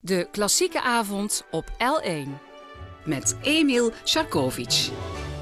[0.00, 2.28] De klassieke avond op L1
[3.04, 4.90] met Emil Sharkovic.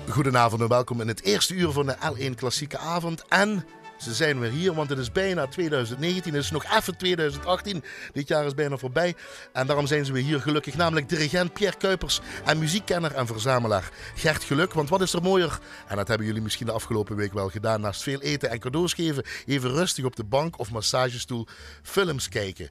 [0.08, 3.24] Goedenavond en welkom in het eerste uur van de L1 Klassieke Avond.
[3.28, 3.64] En
[3.96, 6.34] ze zijn weer hier, want het is bijna 2019.
[6.34, 7.84] Het is nog even 2018.
[8.12, 9.14] Dit jaar is bijna voorbij.
[9.52, 10.76] En daarom zijn ze weer hier gelukkig.
[10.76, 14.72] Namelijk dirigent Pierre Kuipers en muziekkenner en verzamelaar Gert Geluk.
[14.72, 15.58] Want wat is er mooier?
[15.88, 17.80] En dat hebben jullie misschien de afgelopen week wel gedaan.
[17.80, 21.46] Naast veel eten en cadeaus geven, even rustig op de bank of massagestoel
[21.82, 22.68] films kijken.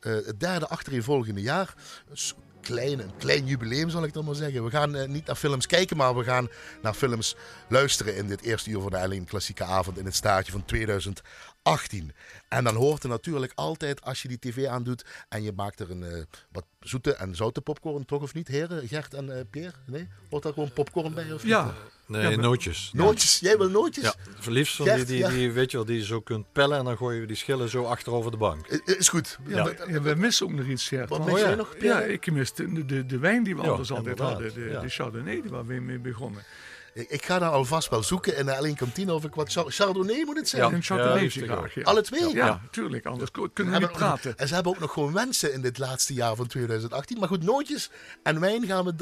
[0.00, 1.74] Uh, het derde achtereenvolgende jaar
[2.66, 4.64] klein, een klein jubileum, zal ik dan maar zeggen.
[4.64, 6.48] We gaan uh, niet naar films kijken, maar we gaan
[6.82, 7.36] naar films
[7.68, 11.55] luisteren in dit eerste uur van de Alleen Klassieke Avond in het staartje van 2018.
[12.48, 15.90] En dan hoort er natuurlijk altijd, als je die tv aandoet en je maakt er
[15.90, 18.88] een uh, wat zoete en zoute popcorn, toch of niet, heren?
[18.88, 19.74] Gert en uh, Peer?
[19.86, 20.08] Nee?
[20.30, 21.64] Hoort daar gewoon popcorn bij of ja.
[21.64, 21.74] niet?
[22.06, 22.90] Nee, ja, nootjes.
[22.92, 23.38] Nootjes?
[23.38, 24.04] Jij wil nootjes?
[24.04, 26.84] Ja, verliefd van die, die, die, weet je wel, die je zo kunt pellen en
[26.84, 28.66] dan gooi je die schillen zo achter over de bank.
[28.66, 29.38] Is goed.
[29.46, 30.02] Ja, ja.
[30.02, 31.08] we missen ook nog iets, Gert.
[31.08, 31.76] Wat mis jij nog?
[31.80, 34.54] Ja, ik mis de, de, de wijn die we anders altijd hadden.
[34.54, 36.42] De, de Chardonnay waar we mee begonnen.
[36.96, 40.36] Ik, ga daar alvast wel zoeken in de alleen kantine of ik wat Chardonnay moet
[40.36, 40.62] het zijn.
[40.62, 41.74] Ja, een Chardonnay graag.
[41.74, 41.82] Ja.
[41.82, 42.34] Alle twee?
[42.34, 43.06] Ja, tuurlijk.
[43.06, 44.38] Anders kunnen we niet praten.
[44.38, 47.18] En ze hebben ook nog gewoon wensen in dit laatste jaar van 2018.
[47.18, 47.90] Maar goed, nootjes
[48.22, 48.94] en wijn gaan we,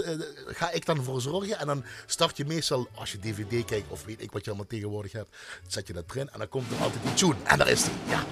[0.47, 1.59] ga ik dan voor zorgen.
[1.59, 4.69] En dan start je meestal, als je DVD kijkt of weet ik wat je allemaal
[4.69, 5.37] tegenwoordig hebt,
[5.67, 6.31] zet je dat erin.
[6.31, 7.37] En dan komt er altijd die tune.
[7.45, 7.93] En daar is die.
[8.09, 8.25] Ja.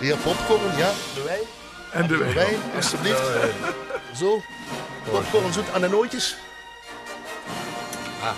[0.00, 1.63] Hier popcorn, ja, de wijn.
[1.94, 2.34] En de wijn.
[2.34, 3.22] wijn, alsjeblieft.
[4.16, 4.42] Zo.
[5.10, 6.36] Popcorn zoet aan de nootjes.
[8.20, 8.36] Ah.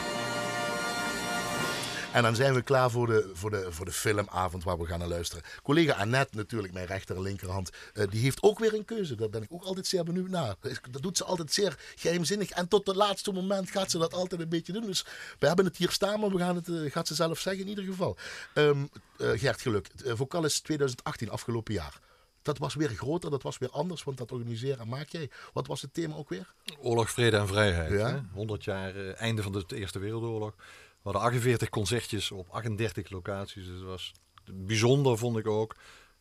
[2.12, 4.98] En dan zijn we klaar voor de, voor, de, voor de filmavond waar we gaan
[4.98, 5.44] naar luisteren.
[5.62, 9.14] Collega Annette, natuurlijk mijn rechter en linkerhand, uh, die heeft ook weer een keuze.
[9.14, 10.54] Daar ben ik ook altijd zeer benieuwd naar.
[10.90, 12.50] Dat doet ze altijd zeer geheimzinnig.
[12.50, 14.86] En tot het laatste moment gaat ze dat altijd een beetje doen.
[14.86, 15.04] Dus
[15.38, 17.68] we hebben het hier staan, maar we gaan het, uh, gaat ze zelf zeggen in
[17.68, 18.16] ieder geval.
[18.54, 22.00] Um, uh, Gert Geluk, Vocalis 2018, afgelopen jaar.
[22.46, 25.30] Dat was weer groter, dat was weer anders, want dat organiseren en maak jij.
[25.52, 26.52] Wat was het thema ook weer?
[26.78, 27.92] Oorlog, vrede en vrijheid.
[27.92, 28.08] Ja?
[28.08, 28.20] Hè?
[28.32, 30.54] 100 jaar uh, einde van de Eerste Wereldoorlog.
[30.56, 33.66] We hadden 48 concertjes op 38 locaties.
[33.66, 34.12] Dus dat was
[34.52, 35.76] bijzonder, vond ik ook.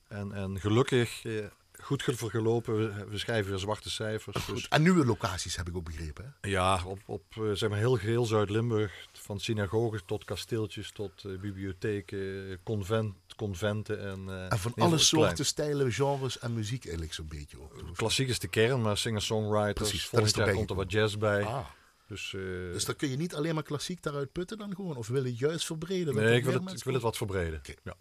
[0.08, 1.46] En, en gelukkig, eh,
[1.86, 2.78] goed gelopen.
[2.78, 4.46] We, we schrijven weer zwarte cijfers.
[4.46, 4.68] Dus...
[4.68, 6.36] En nieuwe locaties heb ik ook begrepen.
[6.42, 6.50] Hè?
[6.50, 7.24] Ja, op, op
[7.54, 9.08] zeg maar heel geheel Zuid-Limburg.
[9.14, 14.02] Van synagoges tot kasteeltjes, tot uh, bibliotheken, convent, conventen.
[14.02, 17.96] En, uh, en van alle soorten, stijlen, genres en muziek eigenlijk zo'n beetje ook.
[17.96, 19.90] Klassiek is de kern, maar singer-songwriters.
[19.90, 21.44] Precies, Volgend jaar komt er wat jazz bij.
[21.44, 21.66] Ah.
[22.08, 22.42] Dus, uh,
[22.74, 24.96] dus dan kun je niet alleen maar klassiek daaruit putten dan gewoon?
[24.96, 26.16] Of wil je juist verbreden?
[26.16, 27.60] Nee, ik wil, het, ik wil het wat verbreden.
[27.60, 27.78] Okay.
[27.84, 27.96] Ja.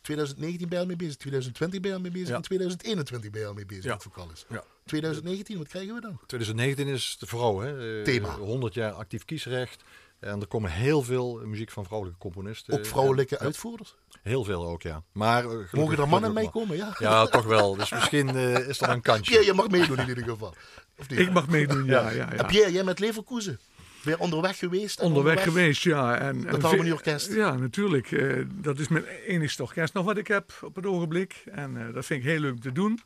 [0.00, 2.34] 2019 ben je al mee bezig, 2020 ben je al mee bezig ja.
[2.34, 3.98] en 2021 ben je al mee bezig ja.
[3.98, 4.44] Vocalis.
[4.48, 4.64] Ja.
[4.84, 6.20] 2019, wat krijgen we dan?
[6.26, 8.02] 2019 is de vrouw, hè?
[8.04, 8.36] Thema.
[8.36, 9.82] 100 jaar actief kiesrecht.
[10.18, 12.74] En er komen heel veel muziek van vrouwelijke componisten.
[12.74, 13.96] Ook vrouwelijke uitvoerders?
[14.22, 15.02] Heel veel ook, ja.
[15.12, 16.76] Maar, uh, Mogen er mannen mee komen?
[16.76, 17.76] Ja, ja toch wel.
[17.76, 19.30] Dus misschien uh, is er een kantje.
[19.30, 20.54] Pierre, je mag meedoen in ieder geval.
[20.98, 21.18] Of niet?
[21.18, 22.10] Ik mag meedoen, ja.
[22.10, 22.42] ja, ja.
[22.42, 23.60] Pierre, jij met Leverkusen?
[24.02, 25.00] Weer onderweg geweest?
[25.00, 26.18] Onderweg, onderweg, geweest, ja.
[26.18, 27.32] En, het Harmonieorkest?
[27.32, 28.10] Ja, natuurlijk.
[28.10, 31.44] Uh, dat is mijn enigste orkest nog wat ik heb op het ogenblik.
[31.52, 33.00] En uh, dat vind ik heel leuk om te doen.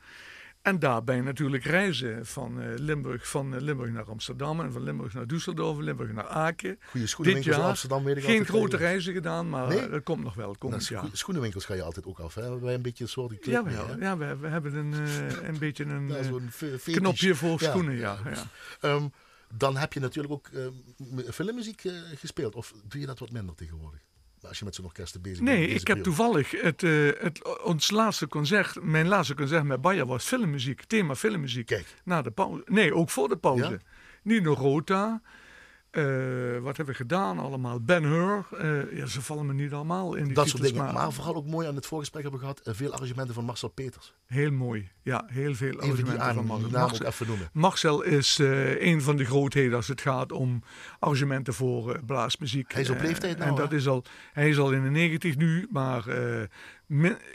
[0.62, 5.24] En daarbij natuurlijk reizen van uh, Limburg, van Limburg naar Amsterdam en van Limburg naar
[5.24, 6.78] Düsseldorf, Limburg naar Aken.
[6.90, 9.88] Goede schoenenwinkels in Amsterdam weet ik Geen grote reizen gedaan, maar nee?
[9.88, 10.54] dat komt nog wel.
[10.58, 11.10] Komt, nou, ja.
[11.12, 12.58] Schoenenwinkels ga je altijd ook af, hè?
[12.58, 15.48] Wij een beetje een soort club ja, mee, ja, ja we, we, hebben een, uh,
[15.48, 16.08] een beetje een,
[16.84, 18.18] ja, knopje voor ja, schoenen, ja.
[18.24, 18.90] ja.
[18.90, 19.12] Um,
[19.56, 20.48] dan heb je natuurlijk ook
[21.30, 21.82] filmmuziek
[22.14, 22.54] gespeeld.
[22.54, 24.00] Of doe je dat wat minder tegenwoordig?
[24.48, 25.68] Als je met zo'n orkesten bezig nee, bent.
[25.68, 30.06] Nee, ik heb toevallig het, uh, het, ons laatste concert, mijn laatste concert met Bayer
[30.06, 31.66] was filmmuziek, thema filmmuziek.
[31.66, 31.86] Kijk.
[32.04, 32.62] Na de pauze.
[32.66, 33.70] Nee, ook voor de pauze.
[33.70, 33.78] Ja?
[34.22, 35.20] Nino Rota.
[35.92, 37.80] Uh, wat hebben we gedaan allemaal?
[37.80, 38.46] Ben Hur.
[38.52, 40.84] Uh, ja, ze vallen me niet allemaal in die Dat soort dingen.
[40.84, 42.68] Maar, maar, vooral ook mooi aan het voorgesprek hebben we gehad.
[42.68, 44.14] Uh, veel arrangementen van Marcel Peters.
[44.26, 44.90] Heel mooi.
[45.02, 46.70] Ja, heel veel arrangementen aan, van Marcel.
[46.70, 47.50] Marcel, even noemen.
[47.52, 48.38] Marcel is
[48.78, 50.62] een van de grootheden als het gaat om
[50.98, 52.72] arrangementen voor blaasmuziek.
[52.72, 53.50] Hij is op leeftijd nou.
[53.50, 56.04] En dat is al, hij is al in de negentig nu, maar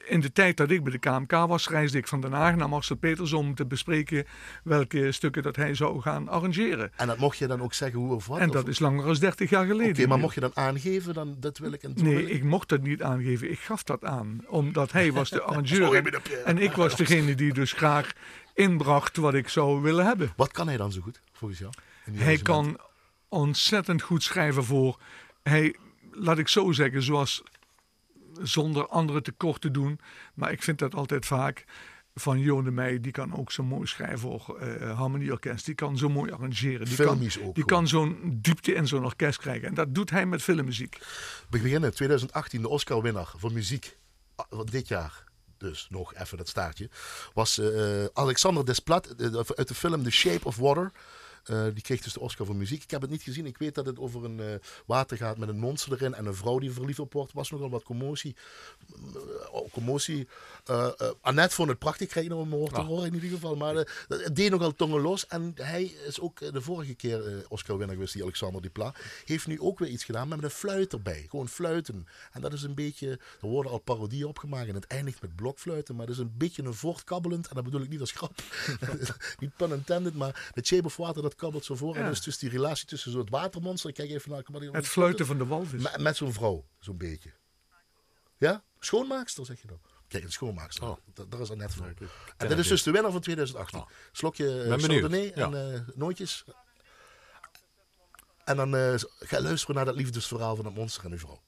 [0.05, 2.69] in de tijd dat ik bij de KMK was, reisde ik van Den Haag naar
[2.69, 4.25] Marcel Peters om te bespreken
[4.63, 6.91] welke stukken dat hij zou gaan arrangeren.
[6.95, 8.39] En dat mocht je dan ook zeggen hoe of wat?
[8.39, 8.69] En dat of?
[8.69, 9.89] is langer dan 30 jaar geleden.
[9.89, 12.29] Oké, okay, maar mocht je dan aangeven, dan dat wil ik en Nee, wil ik...
[12.29, 13.51] ik mocht dat niet aangeven.
[13.51, 17.53] Ik gaf dat aan, omdat hij was de arrangeur en, en ik was degene die
[17.53, 18.13] dus graag
[18.53, 20.33] inbracht wat ik zou willen hebben.
[20.35, 21.71] Wat kan hij dan zo goed, volgens jou?
[22.11, 22.79] Hij kan
[23.29, 24.99] ontzettend goed schrijven voor,
[25.43, 25.75] hij,
[26.11, 27.43] laat ik zo zeggen, zoals
[28.41, 29.99] zonder anderen tekort te doen.
[30.33, 31.65] Maar ik vind dat altijd vaak.
[32.17, 35.65] van Jo de Meij, die kan ook zo mooi schrijven voor uh, harmonieorkest.
[35.65, 36.85] Die kan zo mooi arrangeren.
[36.85, 37.55] Die Filmisch kan, ook.
[37.55, 39.67] Die kan zo'n diepte in zo'n orkest krijgen.
[39.67, 40.97] En dat doet hij met filmmuziek.
[41.49, 43.97] We beginnen 2018, de Oscar-winnaar voor muziek
[44.63, 45.23] dit jaar.
[45.57, 46.89] Dus nog even dat staartje.
[47.33, 49.15] Was uh, Alexander Desplat
[49.55, 50.91] uit de film The Shape of Water.
[51.51, 52.83] Uh, die kreeg dus de Oscar voor muziek.
[52.83, 53.45] Ik heb het niet gezien.
[53.45, 54.45] Ik weet dat het over een uh,
[54.85, 57.33] water gaat met een monster erin en een vrouw die verliefd op wordt.
[57.33, 58.35] was nogal wat commotie.
[59.05, 60.27] Uh, commotie.
[61.21, 63.55] Annette vond het prachtig, kreeg je nog een woord te horen in ieder geval.
[63.55, 63.75] Maar
[64.07, 65.27] het deed nogal tongen los.
[65.27, 68.93] En hij is ook de vorige keer Oscar-winnaar geweest, die Alexander Dupla.
[69.25, 71.25] Heeft nu ook weer iets gedaan met een fluit erbij.
[71.29, 72.07] Gewoon fluiten.
[72.31, 73.09] En dat is een beetje,
[73.41, 75.95] er worden al parodieën opgemaakt en het eindigt met blokfluiten.
[75.95, 78.33] Maar dat is een beetje een voortkabbelend, en dat bedoel ik niet als grap.
[79.39, 81.95] niet pun intended, maar de Shape of Water, dat kabbelt zo voor.
[81.95, 82.01] Ja.
[82.01, 83.91] En dus, dus die relatie tussen zo'n watermonster.
[83.91, 84.43] Kijk even naar.
[84.51, 85.81] Maar die, het fluiten van de walvis.
[85.81, 87.33] Met, met zo'n vrouw, zo'n beetje.
[88.37, 88.63] Ja?
[88.79, 89.79] Schoonmaakster, zeg je dan.
[90.07, 90.87] Kijk, een schoonmaakster.
[90.87, 90.97] Oh.
[91.13, 91.85] Dat, dat is al net voor.
[91.85, 93.79] Ja, en dat is dus de winnaar van 2018.
[93.79, 93.87] Oh.
[94.11, 95.51] Slokje uh, Chardonnay ja.
[95.51, 96.43] en uh, nootjes.
[98.43, 101.41] En dan uh, ga luisteren naar dat liefdesverhaal van het monster en uw vrouw.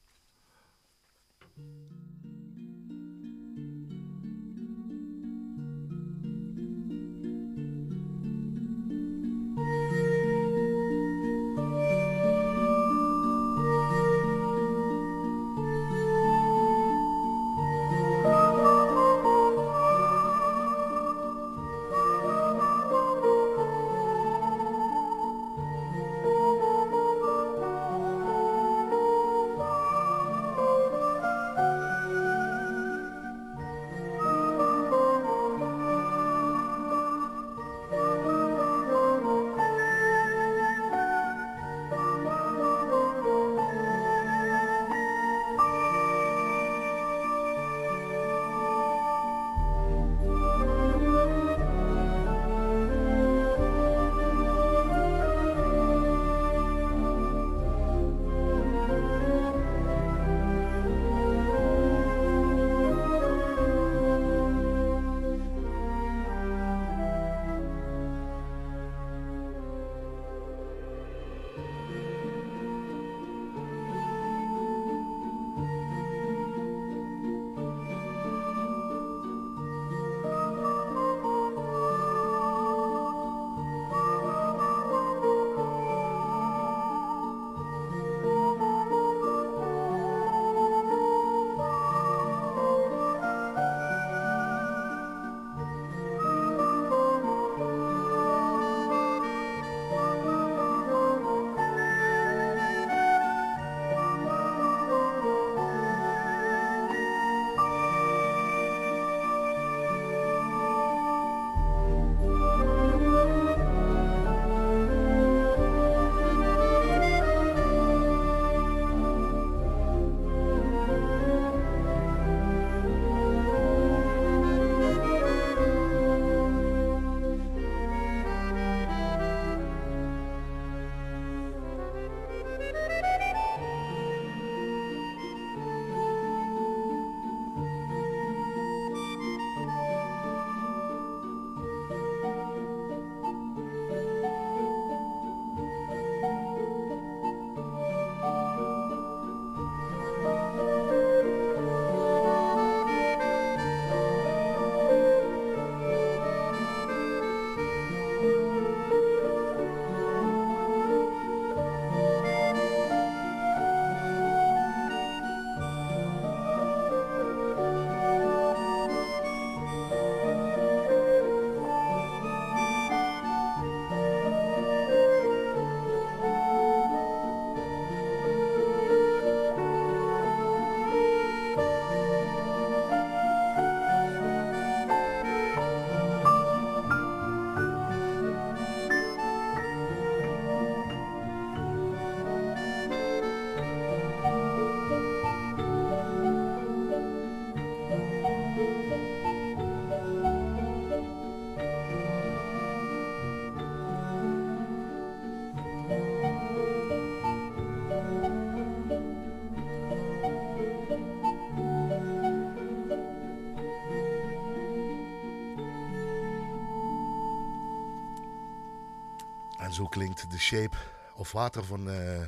[219.88, 220.76] Klinkt The Shape
[221.14, 222.20] of Water van uh,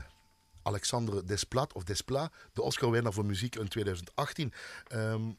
[0.63, 4.53] Alexandre Desplat, of Desplat, de Oscar-winnaar voor muziek in 2018.
[4.93, 5.39] Um,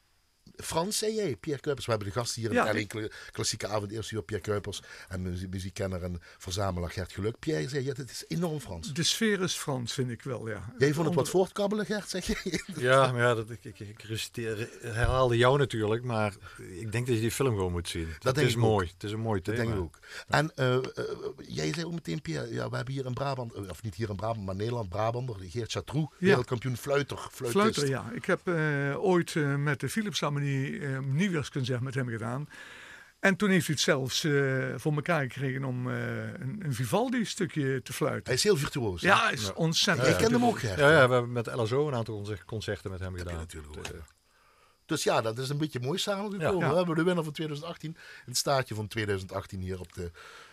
[0.62, 1.86] Frans, zei jij, Pierre Kuipers.
[1.86, 4.82] We hebben de gast hier Ja, in de L1 Klassieke Avond, eerste uur, Pierre Kuipers.
[5.10, 7.40] En muzie- muziekkenner en verzamelaar Gert Geluk.
[7.40, 8.94] Pierre zei, ja, het is enorm Frans.
[8.94, 10.74] De sfeer is Frans, vind ik wel, ja.
[10.78, 12.64] Jij vond het wat voortkabbelen, Gert, zeg je?
[12.78, 17.16] Ja, maar ja, dat, ik, ik, ik reciteer- herhaalde jou natuurlijk, maar ik denk dat
[17.16, 18.08] je die film gewoon moet zien.
[18.20, 18.60] Dat is ook.
[18.62, 18.88] mooi.
[18.94, 19.68] Het is een mooi Dat thema.
[19.68, 20.00] denk ik ook.
[20.28, 20.82] En eh, eh,
[21.48, 24.10] jij zei ook meteen, Pierre, ja, we hebben hier in Brabant, eh, of niet hier
[24.10, 27.52] in Brabant, maar Nederland, Brabander, Geert Chatroux, wereldkampioen fluiter, fluitist.
[27.52, 28.12] Fluiter, ja.
[28.16, 30.51] Ik heb eh, ooit eh, met de Philips Harmonie
[30.82, 32.50] eh, een nieuwjaarsconcert met hem gedaan.
[33.20, 34.32] En toen heeft hij het zelfs eh,
[34.76, 38.24] voor elkaar gekregen om eh, een, een Vivaldi-stukje te fluiten.
[38.26, 39.02] Hij is heel virtuoos.
[39.02, 39.08] hè?
[39.08, 40.08] Ja, is ontzettend.
[40.08, 40.60] Jij kent hem ook.
[40.60, 40.76] Ja, ja,
[41.08, 43.36] we hebben met LSO een aantal concer- concerten met hem gedaan.
[43.36, 43.86] natuurlijk ook,
[44.86, 46.60] Dus ja, dat is een beetje mooi samengekomen.
[46.66, 46.70] Ja.
[46.72, 50.12] We hebben de winnaar van 2018, het staartje van 2018 hier op de,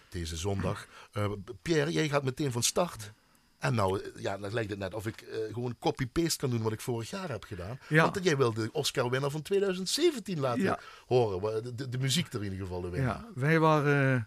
[0.08, 0.86] deze zondag.
[1.12, 3.12] Eh, Pierre, jij gaat meteen van start.
[3.58, 6.62] En nou, eh, ja, dan lijkt het net of ik eh, gewoon copy-paste kan doen
[6.62, 7.78] wat ik vorig jaar heb gedaan.
[7.88, 8.02] Ja.
[8.02, 10.78] Want jij wil de Oscar-winnaar van 2017 laten Ja.
[11.06, 11.62] horen.
[11.62, 13.14] De, de, de muziek er in ieder geval de winnaar.
[13.14, 14.22] Ja, wij waren eh,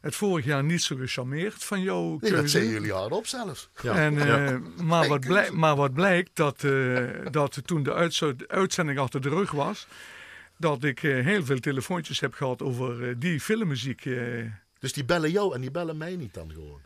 [0.00, 2.36] het vorig jaar niet zo gecharmeerd van jouw Nee, keuze.
[2.36, 3.68] dat zeggen jullie hardop zelfs.
[3.82, 3.94] Ja.
[3.94, 7.92] En, eh, maar, wat Kijk, blijk, maar wat blijkt, dat, eh, dat toen de
[8.48, 9.86] uitzending achter de rug was,
[10.58, 14.04] dat ik eh, heel veel telefoontjes heb gehad over die filmmuziek.
[14.06, 14.44] eh.
[14.78, 16.80] Dus die bellen jou en die bellen mij niet dan gewoon.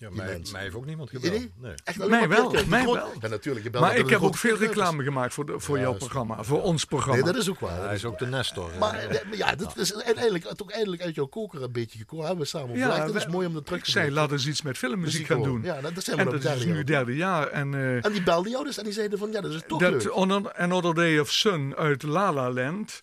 [0.00, 1.32] Ja, mij, mij heeft ook niemand gebeld.
[1.32, 1.74] Nee.
[1.84, 2.94] Echt Mij wel, mij wel.
[3.20, 3.64] Ja, natuurlijk.
[3.64, 5.94] je belt Maar ik heb de ook veel reclame gemaakt voor, de, voor Ja, jouw
[5.94, 7.22] programma, voor ons programma.
[7.24, 7.84] Nee, dat is ook waar.
[7.84, 8.70] Hij is ook de Nestor.
[8.78, 12.26] Maar ja, dat is uiteindelijk, toch eindelijk uit jouw koker een beetje gekomen.
[12.26, 13.06] Hebben we samen Ja.
[13.06, 14.14] Dat is mooi om dat terug ik te zei, doen.
[14.14, 15.62] laten eens iets met filmmuziek Muziek gaan doen.
[15.62, 17.46] Ja, dat, zijn we en dat is nu derde jaar.
[17.46, 19.80] En, eh, En die belde jou dus en die zeiden van, ja, dat is toch
[19.80, 23.00] dat Another Day of Sun uit La La Land,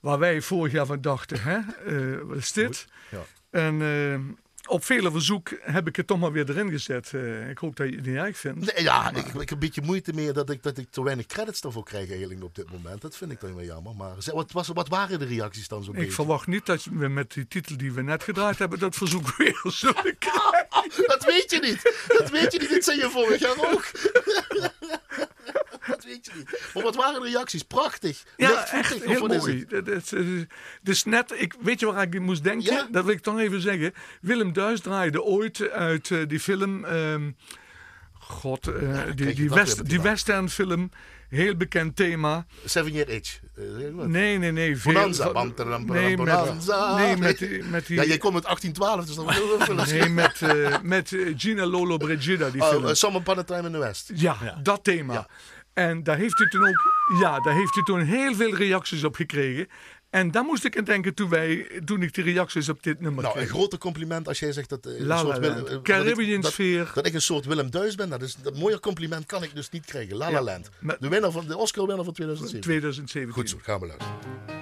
[0.00, 2.86] waar wij vorig jaar van dachten, hè, eh, wat is dit?
[3.10, 3.24] Ja.
[3.50, 7.10] En eh, op vele verzoek heb ik het toch maar weer erin gezet.
[7.14, 8.74] Eh, ik hoop dat je het niet erg vindt.
[8.74, 11.26] Nee, ja, ik, ik heb een beetje moeite mee dat ik, dat ik te weinig
[11.26, 13.00] credits daarvoor krijg eigenlijk op dit moment.
[13.00, 13.94] Dat vind ik dan wel jammer.
[13.96, 16.12] Maar wat, was, wat waren de reacties dan Ik beetje?
[16.12, 19.60] verwacht niet dat we met die titel die we net gedraaid hebben, dat verzoek weer
[19.64, 21.06] zullen krijgen.
[21.06, 22.06] Dat weet je niet.
[22.18, 22.68] Dat weet je niet.
[22.68, 23.84] Dit zei je vorig jaar ook.
[25.94, 26.70] dat weet je niet.
[26.74, 27.62] Maar wat waren de reacties?
[27.62, 28.24] Prachtig.
[28.36, 29.64] Ja, echt heel mooi.
[29.68, 30.14] Dat, dat,
[30.82, 32.74] dus net, ik, weet je waar ik moest denken?
[32.74, 32.88] Ja?
[32.90, 33.94] Dat wil ik toch even zeggen.
[34.20, 36.84] Willem Duis draaide ooit uit eh, die film...
[36.84, 37.30] ehm,
[38.12, 40.90] God, eh, die, die, dat west, met die film.
[41.28, 42.46] Heel bekend thema.
[42.64, 43.40] Seven Year Itch.
[43.56, 43.64] Eh.
[44.06, 44.76] Nee, nee, nee.
[44.76, 45.32] Veel, Bonanza.
[45.54, 46.94] tadam, nee, bonanza.
[46.94, 47.96] met, nee, met, die- met die...
[47.96, 50.40] Ja, jij komt uit 1812, dus dan moet je wel veel Nee, met,
[50.82, 52.82] met Gina Lolo Brigida, die film.
[52.82, 54.10] Oh, uh, Some Upon a Time in the West.
[54.14, 55.12] Ja, dat thema.
[55.12, 55.28] Ja.
[55.78, 56.82] En daar heeft hij toen ook,
[57.20, 59.68] ja, daar heeft hij toen heel veel reacties op gekregen.
[60.10, 63.22] En daar moest ik aan denken toen, wij, toen ik die reacties op dit nummer
[63.22, 63.54] Nou, een kreeg.
[63.56, 64.86] grote compliment als jij zegt dat...
[64.86, 66.90] een La La soort Willem- eh, dat ik- Caribbean dat- sfeer.
[66.94, 69.70] Dat ik een soort Willem Duis ben, dat is, dat mooier compliment kan ik dus
[69.70, 70.16] niet krijgen.
[70.16, 70.68] La La Ja, Land.
[71.00, 72.60] De, winnaar van, de Oscar-winnaar van 2007.
[72.62, 73.32] 2017.
[73.34, 74.57] Goed zo, gaan we luisteren.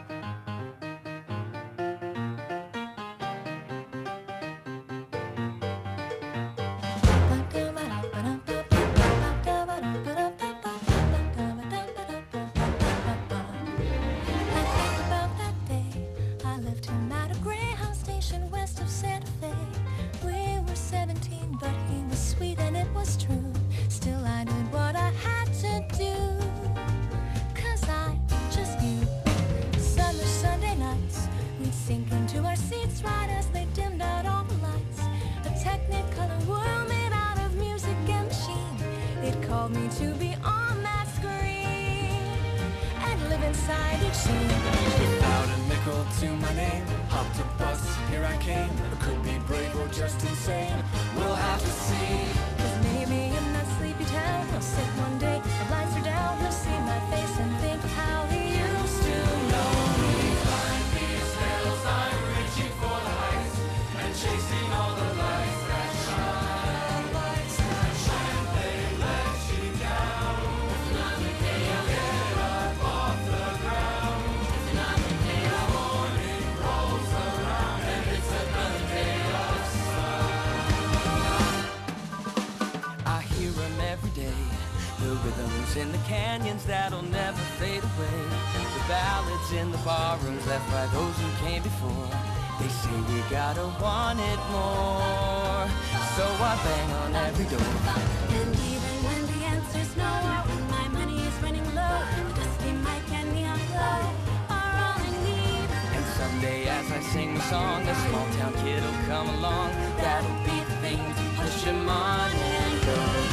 [106.96, 109.70] I sing the song, a small town kid will come along.
[109.98, 113.25] That'll be the thing to push him on and go,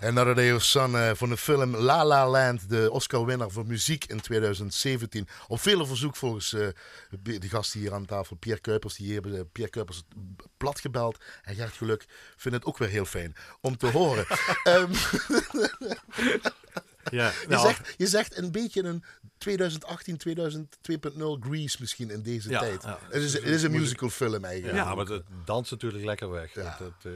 [0.00, 4.04] Another Day of Sun uh, van de film La La Land, de Oscar-winnaar voor muziek
[4.04, 5.28] in 2017.
[5.48, 6.68] Op vele verzoek volgens uh,
[7.20, 10.02] de gasten hier aan tafel, Pierre Kuipers, die hier hebben Pierre Kuipers
[10.56, 11.24] plat gebeld.
[11.42, 12.04] En Gert Geluk
[12.36, 14.26] vindt het ook weer heel fijn om te horen.
[14.64, 14.90] um,
[17.10, 17.48] ja, nou.
[17.48, 19.04] je, zegt, je zegt een beetje een
[19.38, 20.98] 2018, 2000, 2.0
[21.40, 22.82] Grease misschien in deze ja, tijd.
[22.82, 24.76] Ja, het, is, het is een musical film eigenlijk.
[24.76, 26.54] Ja, maar het danst natuurlijk lekker weg.
[26.54, 26.78] Ja.
[26.78, 27.12] Het,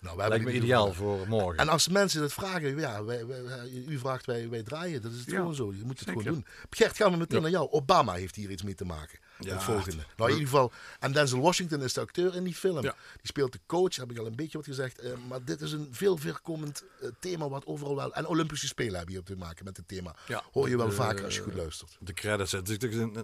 [0.00, 1.58] nou, lijkt me ideaal voor morgen.
[1.58, 5.02] En als mensen dat vragen, ja, wij, wij, u vraagt wij, wij draaien.
[5.02, 5.72] Dat is het gewoon zo.
[5.72, 6.46] Je moet het gewoon doen.
[6.70, 7.70] Gert, gaan we meteen naar jou.
[7.70, 9.18] Obama heeft hier iets mee te maken.
[9.38, 9.96] Ja, het volgende.
[10.16, 10.72] Nou, in ieder geval.
[11.00, 12.80] En Denzel Washington is de acteur in die film.
[12.80, 12.92] Die
[13.22, 15.04] speelt de coach, heb ik al een beetje wat gezegd.
[15.04, 18.14] Uh, maar dit is een veel voorkomend uh, thema wat overal wel.
[18.14, 20.14] En Olympische Spelen hebben hier te maken met het thema.
[20.52, 21.96] Hoor je wel de, vaker als je goed luistert.
[22.00, 22.52] De credits.
[22.52, 22.78] Het is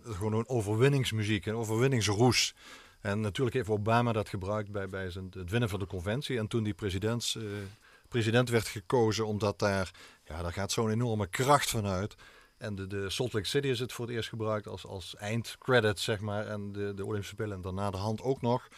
[0.04, 2.54] gewoon een overwinningsmuziek, een overwinningsroes.
[3.02, 6.38] En natuurlijk heeft Obama dat gebruikt bij, bij zijn, het winnen van de conventie.
[6.38, 7.42] En toen die presidents, uh,
[8.08, 9.90] president werd gekozen, omdat daar,
[10.24, 12.14] ja, daar gaat zo'n enorme kracht van uit.
[12.58, 16.00] En de, de Salt Lake City is het voor het eerst gebruikt als, als eindcredit,
[16.00, 16.46] zeg maar.
[16.46, 18.68] En de, de Olympische Spelen en daarna de hand ook nog.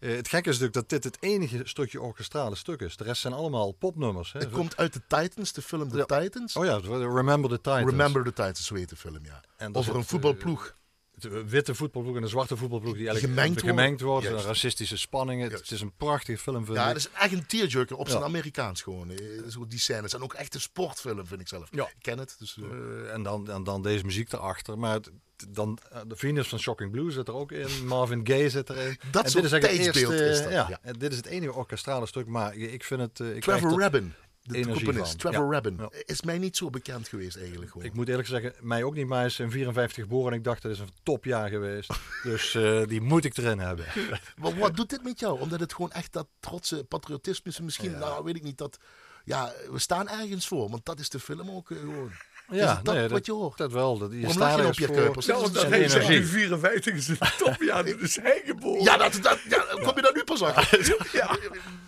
[0.00, 2.96] Uh, het gekke is natuurlijk dat dit het enige stukje orkestrale stuk is.
[2.96, 4.32] De rest zijn allemaal popnummers.
[4.32, 4.40] Hè.
[4.40, 6.20] Het komt uit de Titans, de film The ja.
[6.20, 6.56] Titans.
[6.56, 7.90] Oh ja, Remember the Titans.
[7.90, 9.42] Remember the Titans, zo heet de film, ja.
[9.56, 10.78] En Over een voetbalploeg.
[11.22, 14.00] De witte voetbalploeg en de zwarte voetbalploeg die eigenlijk gemengd.
[14.00, 14.44] Juist.
[14.44, 15.48] Racistische spanningen.
[15.48, 15.62] Juist.
[15.62, 16.72] Het is een prachtige film.
[16.72, 18.26] Ja, het is echt een tearjerker op zijn ja.
[18.26, 19.12] Amerikaans gewoon.
[19.48, 20.14] Zo die scènes.
[20.14, 21.68] En ook echt een sportfilm vind ik zelf.
[21.70, 21.84] Ja.
[21.84, 22.36] Ik ken het.
[22.38, 22.64] Dus, uh...
[22.64, 24.78] Uh, en, dan, en dan deze muziek erachter.
[24.78, 25.10] Maar het,
[25.48, 27.68] dan, de Venus van Shocking Blue zit er ook in.
[27.86, 28.98] Marvin Gaye zit erin.
[29.10, 30.52] Dat en dit is eigenlijk het eerste, is dat.
[30.52, 32.26] Ja, dit is het enige orkestrale stuk.
[32.26, 33.34] Maar ik vind het...
[33.34, 34.14] Ik Trevor Rabin.
[34.42, 35.18] De energie componist.
[35.18, 35.50] Trevor Ja.
[35.52, 35.90] Rabin, Ja.
[36.04, 37.86] is mij niet zo bekend geweest eigenlijk gewoon.
[37.86, 40.44] Ik moet eerlijk zeggen, mij ook niet, maar hij is in 54 geboren en ik
[40.44, 41.90] dacht dat is een topjaar geweest.
[42.22, 43.86] dus eh, die moet ik erin hebben.
[44.40, 45.40] Maar wat doet dit met jou?
[45.40, 47.98] Omdat het gewoon echt dat trotse patriotisme is misschien, Ja.
[47.98, 48.78] nou weet ik niet, dat...
[49.24, 52.10] Ja, we staan ergens voor, want dat is de film ook eh, gewoon.
[52.50, 53.58] Ja, is dat nee, wat je hoort?
[53.58, 53.98] Dat wel.
[53.98, 55.26] Dat, je staat je Pierre voor- Kuipers?
[55.26, 56.18] Zelfs Dat is zegt, energie.
[56.18, 58.82] nu 54 is een topjaar, dat is hij geboren.
[58.82, 60.96] Ja, dat, dat, ja, kom je daar nu pas achter?
[61.12, 61.36] Ja.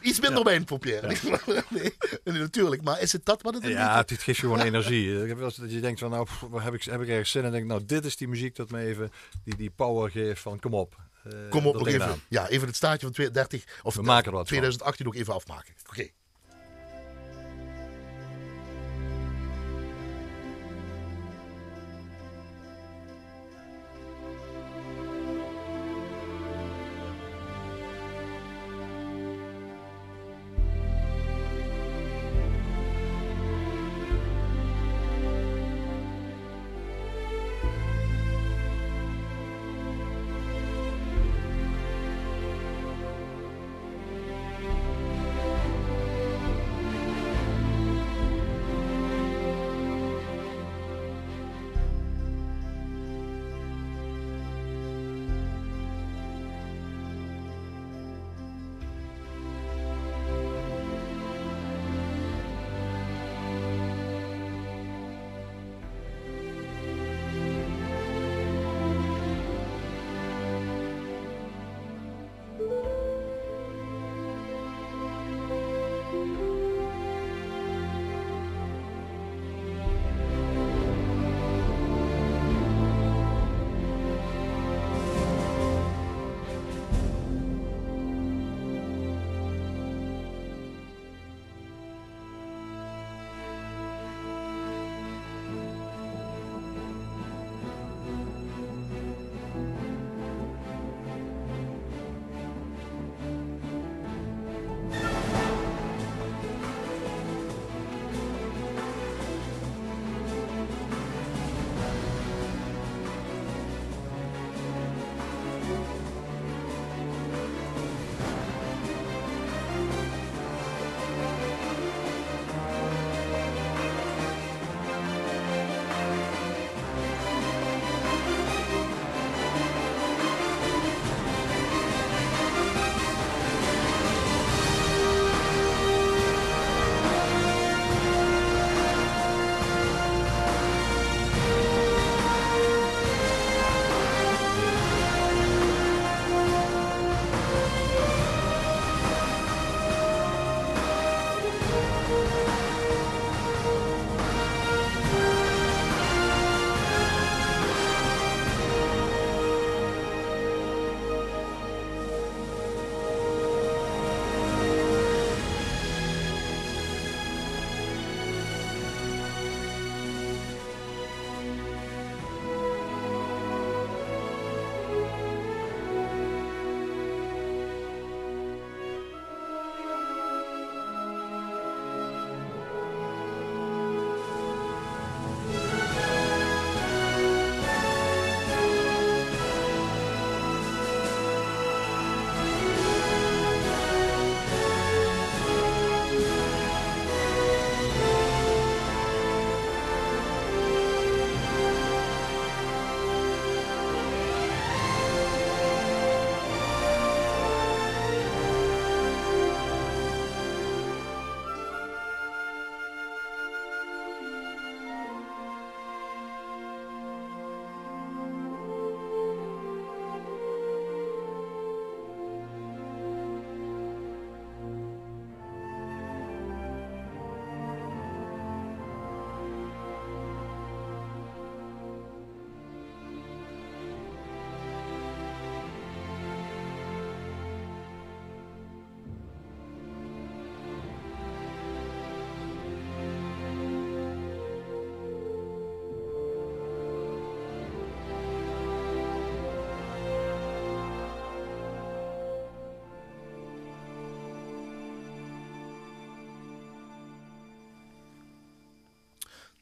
[0.01, 1.07] Iets minder wijn voor Pierre.
[1.69, 1.93] Nee,
[2.25, 2.83] nee, natuurlijk.
[2.83, 5.23] Maar is het dat wat het een Ja, het geeft je gewoon energie.
[5.23, 6.27] Ik heb wel eens dat je denkt van, nou,
[6.61, 7.47] heb ik, heb ik ergens zin in?
[7.47, 9.13] En denk nou, dit is die muziek dat me even
[9.45, 10.95] die, die power geeft van, kom op.
[11.25, 14.31] eh, Kom op, nog even, ja, even het staartje van 32, of We maken er
[14.31, 14.47] wat van.
[14.49, 15.75] 2018 ook even afmaken.
[15.89, 16.09] Oké.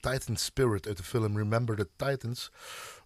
[0.00, 2.50] Titan Spirit uit de film Remember the Titans.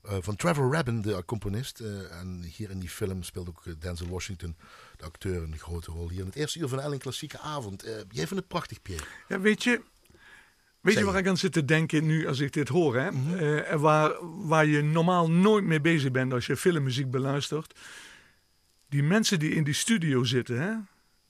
[0.02, 1.80] eh, van Trevor Rabin, de componist.
[1.80, 4.56] Eh, en hier in die film speelt ook eh, Denzel Washington,
[4.96, 6.08] de acteur, een grote rol.
[6.08, 7.82] Hier in het eerste uur van Ellen Klassieke Avond.
[7.82, 9.04] Jij vindt het prachtig, Pierre.
[9.28, 9.80] Ja, weet je,
[10.80, 12.96] weet je waar ik aan zit te denken nu als ik dit hoor?
[12.96, 13.08] Hè?
[13.62, 14.12] En waar,
[14.46, 17.78] waar je normaal nooit mee bezig bent als je filmmuziek beluistert.
[18.88, 20.72] Die mensen die in die studio zitten, hè?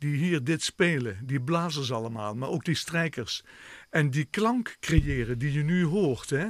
[0.05, 3.43] Die hier dit spelen, die blazers allemaal, maar ook die strijkers.
[3.91, 6.31] En die klank creëren die je nu hoort.
[6.31, 6.47] Hè?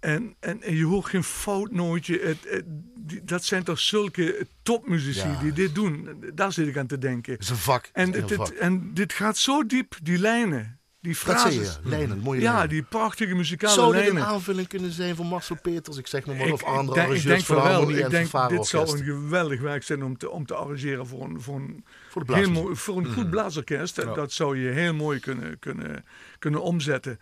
[0.00, 2.18] En, en, en je hoort geen foutnootje.
[2.18, 2.64] Het, het,
[2.96, 5.40] die- dat zijn toch zulke topmuzici Ja.
[5.40, 6.24] die dit doen.
[6.34, 7.32] Daar zit ik aan te denken.
[7.32, 7.90] Het is een vak.
[7.92, 11.54] En, dit, en dit gaat zo diep, die lijnen, die frases.
[11.82, 14.22] je, lijnen, mooie Ja, die prachtige muzikale Zou dit lijnen.
[14.22, 15.96] een aanvulling kunnen zijn van Marcel Peters?
[15.96, 18.98] Ik zeg maar wat, of andere arrangeurs denk van harmonie Ik en denk, dit zou
[18.98, 22.50] een geweldig werk zijn om te, om te arrangeren voor een, voor een, Voor heel
[22.50, 23.96] mooi, voor een goed blaasorkest.
[23.96, 24.14] Ja.
[24.14, 26.04] Dat zou je heel mooi kunnen, kunnen,
[26.38, 27.20] kunnen omzetten.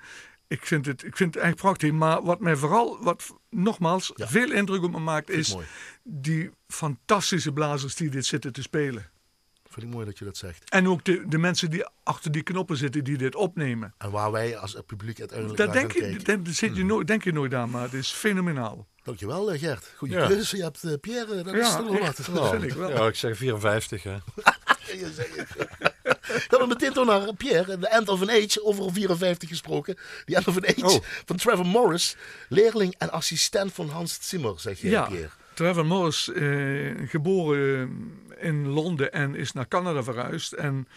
[0.49, 1.93] Ik vind, het, ik vind het echt prachtig.
[1.93, 4.29] Maar wat mij vooral, wat nogmaals, Ja.
[4.29, 5.67] veel indruk op me maakt, is mooi.
[6.03, 9.11] die fantastische blazers die dit zitten te spelen.
[9.75, 10.71] Vind ik mooi dat je dat zegt.
[10.71, 13.95] En ook de, de mensen die achter die knoppen zitten die dit opnemen.
[13.99, 17.07] En waar wij als het publiek uiteindelijk Daar naar denk je, daar zit je nooit,
[17.07, 18.87] denk je nooit aan, maar het is fenomenaal.
[19.03, 19.93] Dankjewel eh, Gert.
[19.97, 20.27] Goeie Ja.
[20.27, 20.57] keuze.
[20.57, 22.27] Je hebt eh, Pierre, dat is Ja, toch wel echt.
[22.27, 22.37] wat.
[22.37, 22.91] Dat vind ik wel.
[22.91, 24.11] Ja, ik zeg 54, hè.
[24.99, 25.57] Je zegt-
[26.51, 29.97] Dan we meteen door naar Pierre, de End of an Age, over 54 gesproken.
[30.25, 31.05] Die End of an Age Oh.
[31.25, 32.17] van Trevor Morris,
[32.49, 35.29] leerling en assistent van Hans Zimmer, zeg je Ja, Pierre.
[35.55, 40.53] Trevor Morris, eh, geboren in Londen en is naar Canada verhuisd.
[40.53, 40.89] En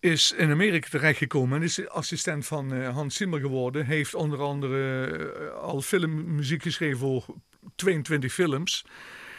[0.00, 3.86] is in Amerika terechtgekomen en is assistent van eh, Hans Zimmer geworden.
[3.86, 7.24] Heeft onder andere eh, al filmmuziek geschreven voor
[7.74, 8.84] 22 films.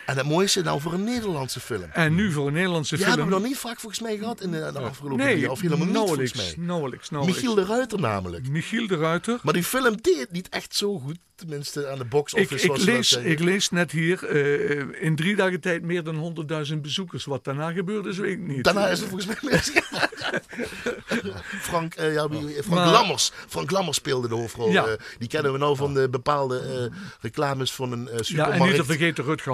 [0.08, 1.84] En het mooiste nou voor een Nederlandse film.
[1.92, 3.10] En nu voor een Nederlandse film.
[3.10, 5.52] hebben we nog niet vaak volgens mij gehad in de, de afgelopen nee, jaar.
[5.52, 6.66] Of helemaal niet nauwelijks, volgens mij.
[6.66, 7.42] nauwelijks, nauwelijks.
[7.44, 8.50] Michiel de Ruiter namelijk.
[8.50, 9.40] Michiel de Ruiter.
[9.44, 11.18] Maar die film deed het niet echt zo goed.
[11.36, 12.64] Tenminste aan de box Ik, office.
[12.66, 16.16] ik, dat lees, ik lees net hier, eh, in drie dagen tijd meer dan
[16.72, 17.26] 100.000 bezoekers.
[17.26, 18.64] Wat daarna gebeurd is, weet ik niet.
[18.64, 19.60] Daarna is het volgens mij.
[21.70, 23.32] Frank, eh, ja, Frank Maar- Lammers.
[23.48, 24.72] Frank Lammers speelde de hoofdrol.
[24.72, 24.86] Ja.
[24.86, 26.92] Eh, die kennen we nou van de bepaalde
[27.22, 28.60] reclames van een eh ja, supermarkt.
[28.60, 29.54] en niet te vergeten Rutger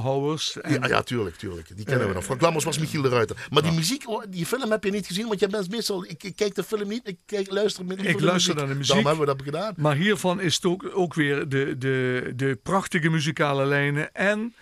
[0.62, 1.68] En, Ja, ja, tuurlijk, tuurlijk.
[1.76, 2.24] Die kennen we Eh, nog.
[2.24, 3.48] Frank Lammers was Michiel de Ruiter.
[3.50, 6.06] Maar die muziek, die film heb je niet gezien, want je bent meestal...
[6.06, 8.88] Ik, ik kijk de film niet, ik kijk, luister met Ik luister naar de muziek.
[8.88, 9.74] Daarom hebben we dat gedaan.
[9.78, 14.54] Maar hiervan is het ook, ook weer de, de, de prachtige muzikale lijnen en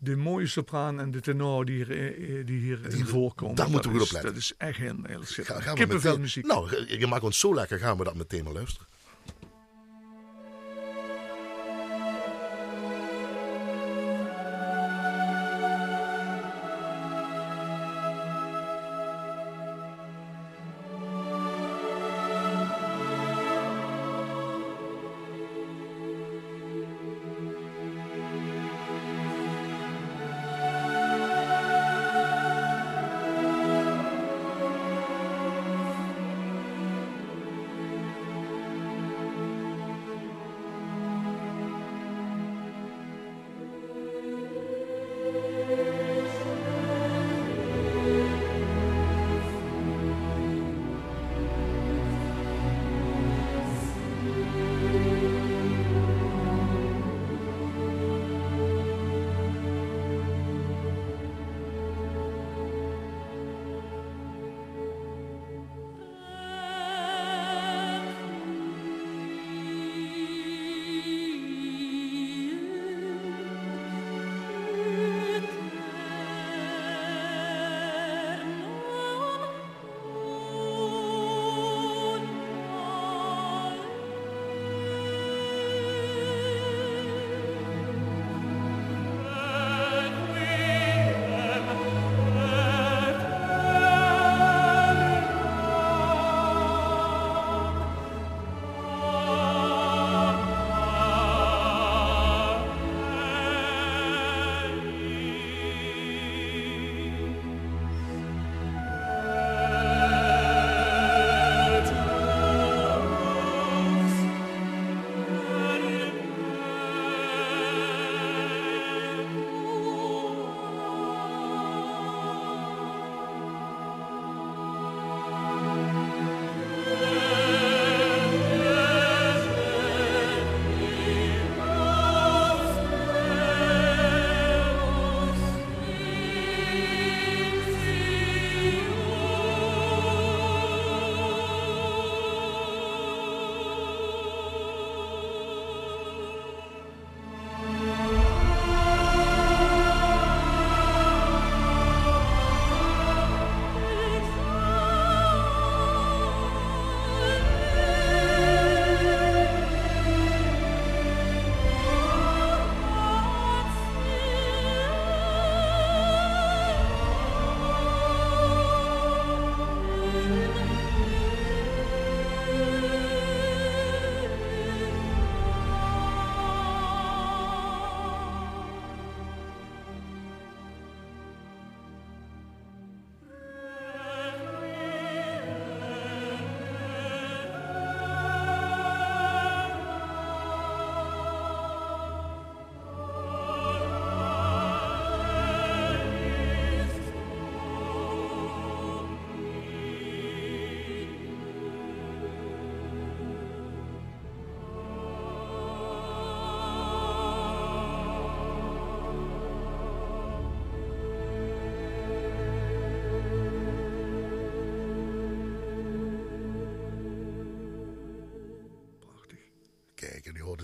[0.00, 3.54] de mooie sopraan en de tenor die, hier, eh, eh, die hierin voorkomen.
[3.56, 4.32] daar moeten we goed op letten.
[4.32, 5.72] Dat is echt heel, schitterend.
[5.72, 6.46] Kippenvel muziek.
[6.46, 8.86] Nou, je maakt ons zo lekker, gaan we dat meteen maar luisteren.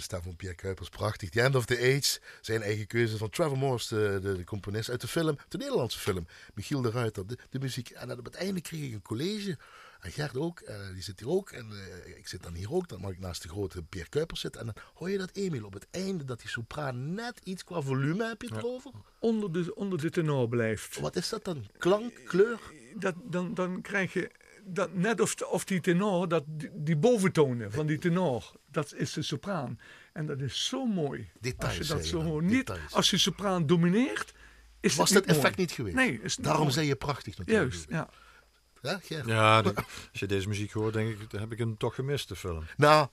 [0.04, 1.30] Stem van Pierre Kuipers, prachtig.
[1.30, 4.90] The End of the Age, zijn eigen keuze van Trevor Morris, de, de, de componist
[4.90, 6.26] uit de film, de Nederlandse film.
[6.54, 7.90] Michiel de Ruiter, de, de muziek.
[7.90, 9.58] En dan op het einde kreeg ik een college.
[10.00, 11.50] En Gert ook, eh, die zit hier ook.
[11.50, 12.88] En eh, ik zit dan hier ook.
[12.88, 14.60] Dan mag ik naast de grote Pierre Kuipers zitten.
[14.60, 17.80] En dan hoor je dat Emil op het einde, dat die sopraan net iets qua
[17.80, 18.90] volume, heb je het erover?
[19.18, 21.00] Onder de, onder de tenor blijft.
[21.00, 21.66] Wat is dat dan?
[21.78, 22.60] Klank, kleur?
[22.94, 24.30] Dat, dan, dan krijg je
[24.64, 29.22] dat, net of, die tenor, dat, die, die boventonen van die tenor, dat is de
[29.22, 29.78] sopraan.
[30.12, 31.30] En dat is zo mooi.
[31.40, 34.34] Details, als je dat zo niet, als je sopraan domineert,
[34.80, 35.66] is Was het dat effect mooi.
[35.66, 35.96] niet geweest?
[35.96, 36.74] Nee, is niet Daarom mooi.
[36.74, 37.72] zei je prachtig natuurlijk.
[37.72, 38.08] Juist, ja.
[38.82, 39.00] Ja?
[39.26, 42.36] Ja, die- als je deze muziek hoort, denk ik, heb ik hem toch gemist, de
[42.36, 42.64] film.
[42.76, 43.08] Nou,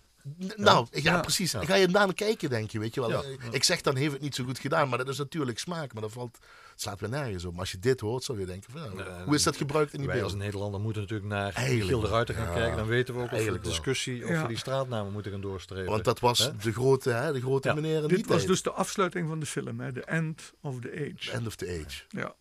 [0.55, 1.19] nou ja, Ja.
[1.19, 1.53] precies.
[1.59, 3.09] Ga je naar kijken, denk je, weet je wel.
[3.09, 3.21] Ja.
[3.51, 5.93] Ik zeg dan, heeft het niet zo goed gedaan, maar dat is natuurlijk smaak.
[5.93, 6.37] Maar dat valt,
[6.71, 7.51] het slaat weer nergens op.
[7.51, 9.99] Maar als je dit hoort, zou je denken, van, Nee, hoe is dat gebruikt in
[9.99, 10.45] die Wij als beelden?
[10.47, 12.11] Nederlander moeten natuurlijk naar Eigenlijk Giel de wel.
[12.11, 12.77] Ruiter gaan Ja, kijken.
[12.77, 13.73] Dan weten we ook of we de eigenlijk wel.
[13.73, 14.35] discussie Ja.
[14.35, 15.91] over die straatnamen moeten gaan doorstreven.
[15.91, 17.73] Want dat was de grote, hè, de grote Ja.
[17.73, 18.47] meneer in die Dit was tijd.
[18.47, 21.31] dus de afsluiting van de film, hè, The End of the Age.
[21.31, 22.03] End of the age.
[22.09, 22.33] Ja.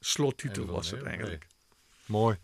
[0.00, 1.46] Slottitel was het eigenlijk.
[2.06, 2.36] Mooi.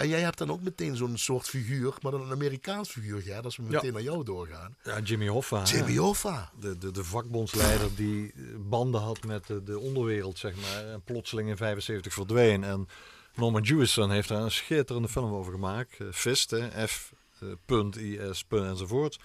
[0.00, 3.38] En jij hebt dan ook meteen zo'n soort figuur, maar dan een Amerikaans figuur, ja,
[3.40, 4.76] als we meteen naar jou doorgaan.
[4.84, 5.62] Ja, Jimmy Hoffa.
[5.62, 6.50] Jimmy Hoffa.
[6.60, 10.84] De, de, de vakbondsleider die eh, banden had met de, de onderwereld, zeg maar.
[10.92, 12.64] En plotseling in 75 verdween.
[12.64, 12.88] En
[13.34, 15.96] Norman Jewison heeft daar een schitterende film over gemaakt.
[15.98, 17.48] eh, Fist, hè, F, eh,
[18.68, 19.18] enzovoort.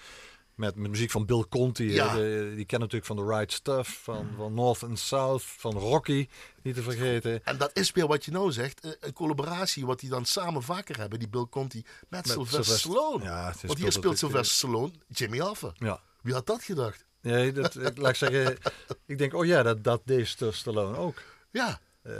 [0.56, 1.88] Met, met muziek van Bill Conti.
[1.88, 1.94] hè.
[1.94, 2.14] Ja.
[2.14, 6.28] De- die ken natuurlijk van The Right Stuff, van, van North and South, van Rocky,
[6.62, 7.44] niet te vergeten.
[7.44, 10.62] En dat is weer wat je nou zegt, eh, een collaboratie wat die dan samen
[10.62, 13.24] vaker hebben, die Bill Conti, met, Sylvester Sylvester- Stallone.
[13.24, 15.72] Ja, Want hier speelt natuurlijk, Sylvester Stallone Jimmy Hoffa.
[15.74, 16.00] Ja.
[16.22, 17.04] Wie had dat gedacht?
[17.22, 18.56] Nee, dat, ik, laat ik zeggen,
[19.06, 21.22] ik denk, oh ja, dat, dat deed St- Stallone ook.
[21.50, 22.12] Ja, Eh,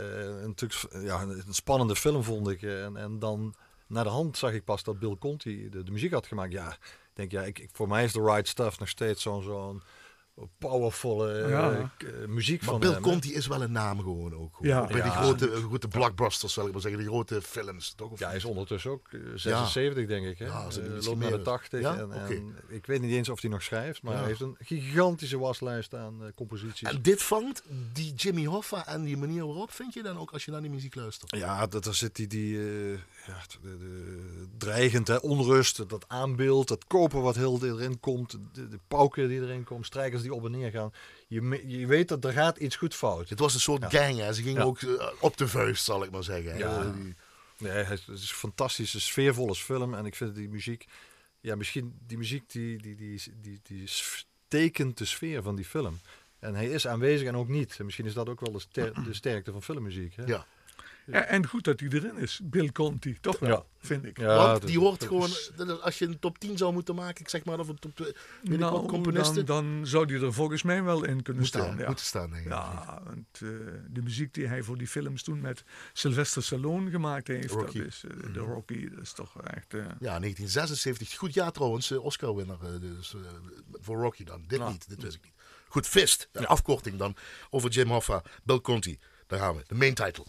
[0.45, 2.61] natuurlijk, ja, een spannende film vond ik.
[2.61, 3.55] eh, En, en dan
[3.87, 6.51] naar de hand zag ik pas dat Bill Conti de, de muziek had gemaakt.
[6.51, 6.77] Ja,
[7.17, 9.83] denk, ja, ik, voor mij is The Right Stuff nog steeds zo'n zo'n
[10.57, 11.91] powervolle eh, Ja.
[11.97, 13.01] k- eh, muziek maar van Bill hem.
[13.01, 14.55] Conti is wel een naam gewoon ook.
[14.55, 14.71] gewoon.
[14.71, 14.87] Ja.
[14.87, 18.11] Bij die grote, eh, grote blockbusters, zal ik maar zeggen, die grote films, toch?
[18.11, 20.39] Of Ja, hij is ondertussen ook eh, 76, denk ik.
[20.39, 20.45] Hè?
[20.45, 21.43] Ja, Eh, loopt naar de is.
[21.43, 21.81] 80.
[21.81, 21.95] Ja?
[21.97, 24.19] En, en ik weet niet eens of hij nog schrijft, maar Ja.
[24.19, 26.87] hij heeft een gigantische waslijst aan eh, composities.
[26.89, 30.45] En dit vangt die Jimmy Hoffa en die manier waarop, vind je dan ook als
[30.45, 31.35] je naar die muziek luistert?
[31.35, 32.91] Ja, dat, daar zit die, die eh,
[33.27, 38.67] ja, de, de, dreigend, hè, onrust, dat aanbeeld, dat koper wat heel erin komt, de,
[38.67, 40.91] de pauken die erin komen, strijkers die op en neer gaan.
[41.27, 43.29] Je, je weet dat er gaat iets goed fout.
[43.29, 44.33] Het was een soort gang, hè.
[44.33, 44.67] ze gingen Ja.
[44.67, 46.57] ook eh, op de vuist, zal ik maar zeggen.
[46.57, 46.81] Ja.
[46.81, 46.89] Eh,
[47.59, 50.85] Nee, het is een fantastische, sfeervolle film en ik vind die muziek,
[51.41, 53.89] ja, misschien die muziek die, die, die, die, die
[54.47, 55.99] tekent de sfeer van die film.
[56.39, 57.75] En hij is aanwezig en ook niet.
[57.79, 60.15] En misschien is dat ook wel de, ster- de sterkte van filmmuziek.
[60.15, 60.23] Hè?
[60.25, 60.45] ja.
[61.11, 62.39] Ja, en goed dat hij erin is.
[62.43, 63.63] Bill Conti, toch wel, Ja.
[63.87, 64.17] vind ik.
[64.19, 65.29] Ja, Want die hoort gewoon,
[65.81, 68.07] als je een top 10 zou moeten maken, ik zeg maar, of een top 2,
[68.07, 69.45] weet ik wat, nou, componisten.
[69.45, 71.77] dan, dan zou die er volgens mij wel in kunnen staan.
[71.77, 71.87] Ja.
[71.87, 72.51] moeten staan, denk ik.
[72.51, 73.39] Ja, want eh,
[73.89, 77.77] de muziek die hij voor die films toen met Sylvester Stallone gemaakt heeft, Rocky.
[77.77, 79.73] dat is eh, de Rocky, dat is toch echt.
[79.73, 81.15] eh, Ja, 1976.
[81.17, 83.19] Goed jaar trouwens, Oscar-winnaar dus, eh,
[83.71, 84.43] voor Rocky dan.
[84.47, 84.69] Dit Ja.
[84.69, 85.33] niet, dit wist ik niet.
[85.67, 87.15] Goed, Fist, de afkorting dan
[87.49, 88.99] over Jim Hoffa, Bill Conti.
[89.27, 90.25] Daar gaan we, de main title.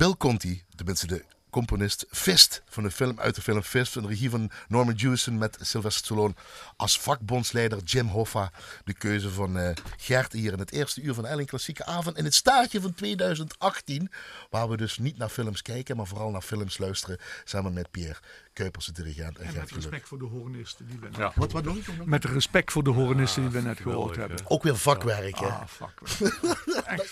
[0.00, 4.08] Bill Conti, tenminste de componist Fist van de film uit de film Fist, van de
[4.08, 6.34] regie van Norman Jewison met Sylvester Stallone
[6.76, 8.52] als vakbondsleider Jim Hoffa.
[8.84, 12.24] De keuze van eh, Gert hier in het eerste uur van Elling Klassieke Avond in
[12.24, 14.10] het staartje van 2018,
[14.50, 18.18] waar we dus niet naar films kijken, maar vooral naar films luisteren, samen met Pierre
[18.52, 19.82] Kuipers, de dirigent en, En Gert met Geluk.
[19.82, 21.32] respect voor de hoornisten die we net, Ja.
[21.34, 21.76] Wat, wat nog?
[22.04, 24.38] met respect voor de hoornisten die we net gehoord hebben.
[24.44, 25.46] Ook weer vakwerk, hè?
[25.46, 26.00] Ah, fuck.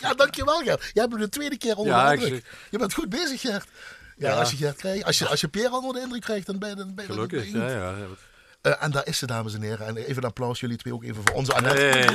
[0.01, 0.82] Ja, dankjewel Gert.
[0.93, 2.43] Jij hebt me de tweede keer onder Ja, de.
[2.70, 3.68] Je bent goed bezig Gert.
[4.18, 6.68] Ja, als je krijgt, als je, als je Pierre onder de indruk krijgt, dan ben
[6.68, 8.06] je, dan ben je dan ben Gelukkig, je ja, ja.
[8.60, 9.86] Eh, en daar is ze, dames en heren.
[9.86, 11.80] En even een applaus, jullie twee ook even voor onze Annette.
[11.80, 12.06] Hey.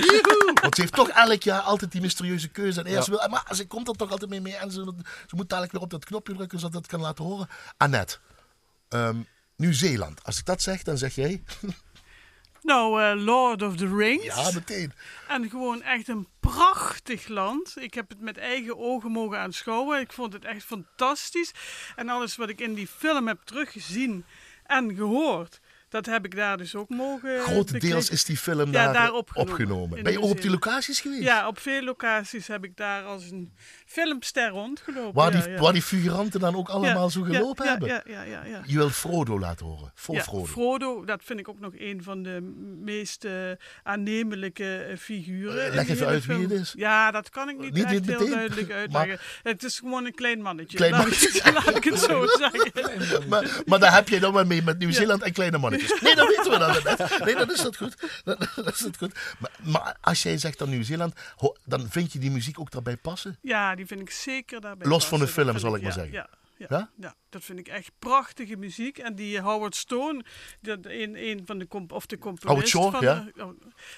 [0.62, 2.80] Want ze heeft toch elk jaar altijd die mysterieuze keuze.
[2.80, 3.18] En eerst Ja.
[3.18, 4.56] wil, maar ze komt er toch altijd mee mee.
[4.56, 4.94] En ze,
[5.28, 7.48] ze moet dadelijk weer op dat knopje drukken, zodat het kan laten horen.
[7.78, 8.18] Annette,
[8.90, 9.18] ehm,
[9.56, 10.24] Nieuw-Zeeland.
[10.24, 11.44] Als ik dat zeg, dan zeg jij...
[12.64, 14.24] Nou, eh, Lord of the Rings.
[14.24, 14.94] Ja, meteen.
[15.28, 17.76] En gewoon echt een prachtig land.
[17.80, 20.00] Ik heb het met eigen ogen mogen aanschouwen.
[20.00, 21.52] Ik vond het echt fantastisch.
[21.96, 24.26] En alles wat ik in die film heb teruggezien
[24.66, 25.60] en gehoord,
[25.94, 28.14] dat heb ik daar dus ook mogen Grotendeels bekijken.
[28.14, 30.04] is die film Ja, daar, daar eh, opgenomen.
[30.04, 31.22] Ben je ook op die locaties geweest?
[31.22, 33.54] Ja, op veel locaties heb ik daar als een
[33.86, 35.14] filmster rondgelopen.
[35.14, 35.60] Waar, die, ja.
[35.60, 37.88] waar die figuranten dan ook allemaal zo gelopen hebben.
[37.88, 38.62] Ja, ja, ja, ja.
[38.66, 39.92] Je wil Frodo laten horen.
[39.96, 40.46] Voor Ja, Frodo.
[40.46, 42.42] Frodo, dat vind ik ook nog een van de
[42.82, 43.32] meest eh,
[43.84, 45.66] aannemelijke eh, figuren.
[45.68, 46.74] Eh, leg even uit wie het is.
[46.78, 49.20] Ja, dat kan ik niet, Niet echt heel duidelijk Maar- uitleggen.
[49.44, 50.78] Het is gewoon een klein mannetje.
[50.78, 51.28] Klein laat, mannetje.
[51.28, 52.72] Ik, laat ik het zo zeggen.
[53.30, 55.58] Maar, maar daar heb je dan wel mee met Nieuw-Zeeland en kleine
[56.02, 57.20] Nee, dat weten we dan net.
[57.26, 58.22] Nee, dan is dat goed.
[58.24, 59.14] Dan, dan is dat goed.
[59.38, 61.14] Maar, maar als jij zegt dan Nieuw-Zeeland,
[61.66, 63.38] dan vind je die muziek ook daarbij passen?
[63.42, 65.98] Ja, die vind ik zeker daarbij Los van de film, Dat zal ik maar ja,
[65.98, 66.14] zeggen.
[66.14, 66.28] Ja,
[66.58, 66.90] ja, Ja?
[67.00, 67.16] ja?
[67.30, 68.98] dat vind ik echt prachtige muziek.
[68.98, 70.24] En die Howard Stone,
[70.62, 73.32] dat een, een van de, comp of de componist Howard Shore, van ja.
[73.36, 73.52] de- oh,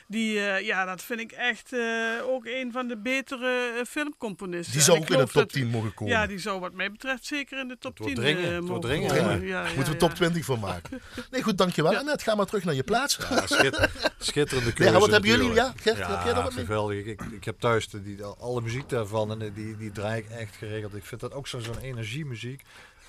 [0.08, 1.80] die, eh, ja, dat vind ik echt eh,
[2.24, 4.72] ook een van de betere eh, filmcomponisten.
[4.72, 6.14] Die En zou ook in de top dat- 10 mogen komen.
[6.14, 8.82] Ja, die zou wat mij betreft zeker in de top wordt 10 dringen, eh, mogen
[8.82, 9.24] dringen, komen.
[9.26, 9.48] Dringen.
[9.48, 11.02] Ja, ja, Moeten we top 20 van maken.
[11.32, 11.92] Nee, goed, dankjewel.
[11.92, 12.00] Ja.
[12.00, 13.18] Annette, ga maar terug naar je plaats.
[13.30, 15.54] Ja, schitter- schitterende Nee, keuze wat hebben jullie?
[15.54, 16.66] Ja, Gert, heb jij daar wat mee?
[16.66, 17.06] geweldig.
[17.06, 20.56] Ik, ik, heb thuis de, die, alle muziek daarvan en die, die draai ik echt
[20.56, 20.96] geregeld.
[20.96, 22.45] Ik vind dat ook zo- zo'n energiemuziek.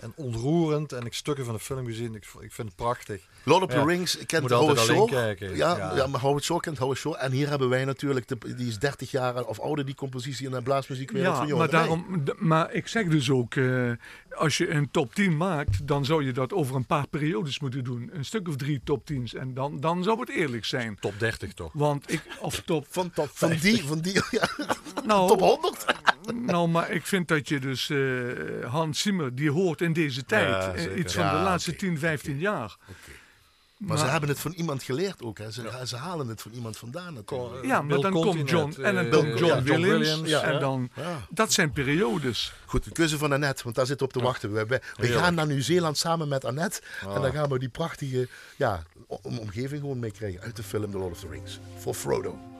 [0.00, 0.92] En ontroerend.
[0.92, 2.14] En ik stukken van de film gezien.
[2.14, 3.22] Ik, ik vind het prachtig.
[3.44, 3.84] Lord of the Ja.
[3.84, 5.10] Rings kent Howard alleen Shore.
[5.12, 5.56] kijken.
[5.56, 5.94] Ja, ja.
[5.96, 6.06] Ja.
[6.06, 7.18] maar Howard Shore kent Howard Shore.
[7.18, 10.52] En hier hebben wij natuurlijk, de, die is 30 jaar of ouder, die compositie in
[10.52, 13.90] de blaasmuziekwereld Ja, van Johan maar, daarom, maar ik zeg dus ook, eh,
[14.36, 17.84] als je een top 10 maakt, dan zou je dat over een paar periodes moeten
[17.84, 18.10] doen.
[18.12, 19.34] Een stuk of drie top 10's.
[19.34, 20.96] En dan, dan zou het eerlijk zijn.
[21.00, 21.70] Top 30 toch?
[21.72, 24.48] Want ik, of top, Van, van die, van die, ja,
[25.06, 25.84] nou, top 100.
[26.46, 27.98] nou, maar ik vind dat je dus eh,
[28.70, 30.48] Hans Zimmer, die hoort in deze tijd.
[30.48, 32.76] Ja, eh, iets van Ja, de laatste oké, 10, 15 jaar.
[33.76, 35.38] Maar, ze hebben het van iemand geleerd ook.
[35.38, 35.50] Hè.
[35.50, 37.64] Ze, ze halen het van iemand vandaan natuurlijk.
[37.64, 39.98] Ja, maar Bill dan Continent, komt John, en dan eh, komt John, Williams.
[39.98, 40.42] Williams, ja.
[40.42, 41.26] En dan, Ja.
[41.30, 42.52] dat zijn periodes.
[42.64, 44.52] Goed, de keuze van Annette, want daar zitten we op te wachten.
[44.52, 46.80] We, we, we gaan naar Nieuw-Zeeland samen met Annette.
[47.14, 48.82] En dan gaan we die prachtige ja,
[49.22, 51.60] omgeving gewoon mee krijgen uit de film The Lord of the Rings.
[51.78, 52.55] Voor Frodo.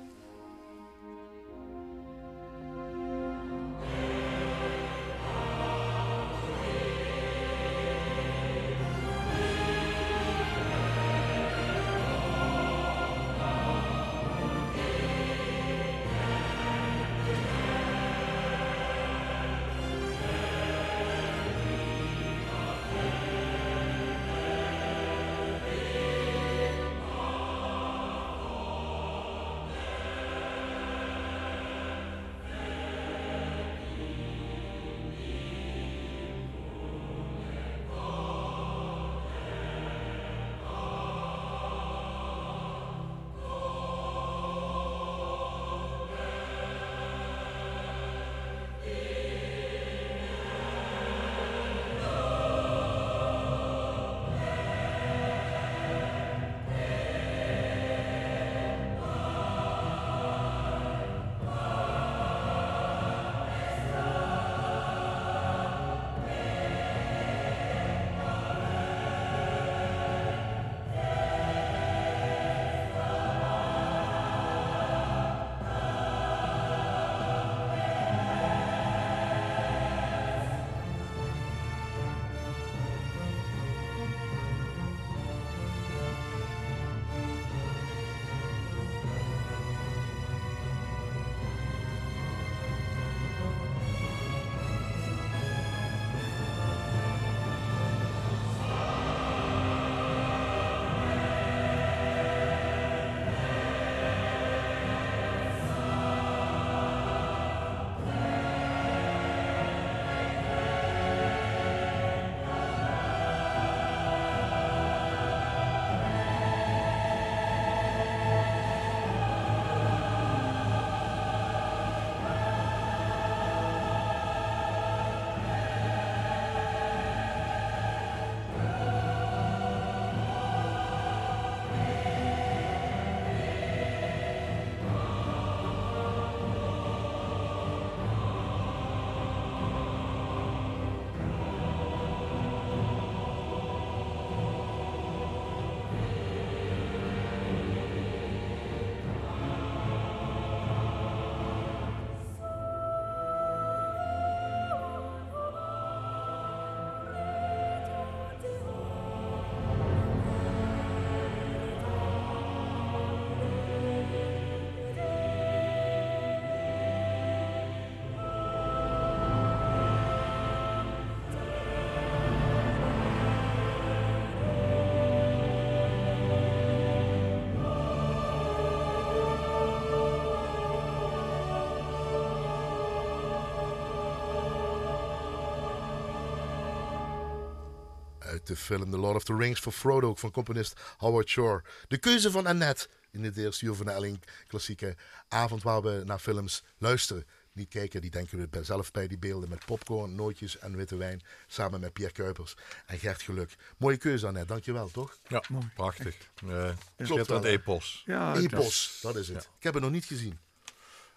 [188.47, 191.65] De film The Lord of the Rings voor Frodo van componist Howard Shore.
[191.89, 194.97] De keuze van Annette in het eerste uur van de L1 klassieke
[195.29, 197.27] avond waar we naar films luisteren.
[197.53, 200.97] Niet kijken, die denken we bij- zelf bij die beelden met popcorn, nootjes en witte
[200.97, 201.23] wijn.
[201.47, 202.55] Samen met Pierre Kuipers
[202.87, 203.55] en Gert Geluk.
[203.79, 205.19] Mooie keuze Annette, dankjewel toch?
[205.29, 205.43] Ja,
[205.75, 206.17] prachtig.
[206.45, 207.45] Uh, het hè?
[207.45, 208.03] epos.
[208.07, 209.49] Ja, dat Epos, dat is het.
[209.57, 210.39] Ik heb het nog niet gezien.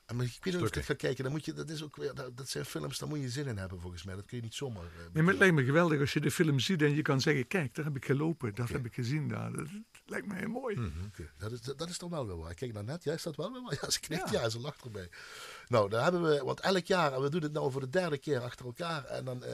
[0.10, 1.24] En maar ik weet niet of ik ga kijken.
[1.24, 3.48] Dan moet je, dat, is ook weer, dat, dat zijn films, daar moet je zin
[3.48, 4.16] in hebben volgens mij.
[4.16, 4.84] Dat kun je niet zomaar...
[4.84, 7.22] eh, Ja, maar het lijkt me geweldig als je de film ziet en je kan
[7.22, 9.52] zeggen, kijk, daar heb ik gelopen, dat heb ik gezien daar.
[9.52, 9.68] Dat
[10.06, 10.76] lijkt me heel mooi.
[11.06, 12.54] Oké, Dat, is, dat is toch wel weer waar.
[12.54, 13.78] Kijk naar net, jij staat wel weer waar.
[13.82, 14.50] Ja, ze knikt, ja.
[14.50, 15.10] ze lacht erbij.
[15.70, 18.18] Nou, daar hebben we, want elk jaar, en we doen het nou voor de derde
[18.18, 19.06] keer achter elkaar.
[19.06, 19.52] En dan, eh,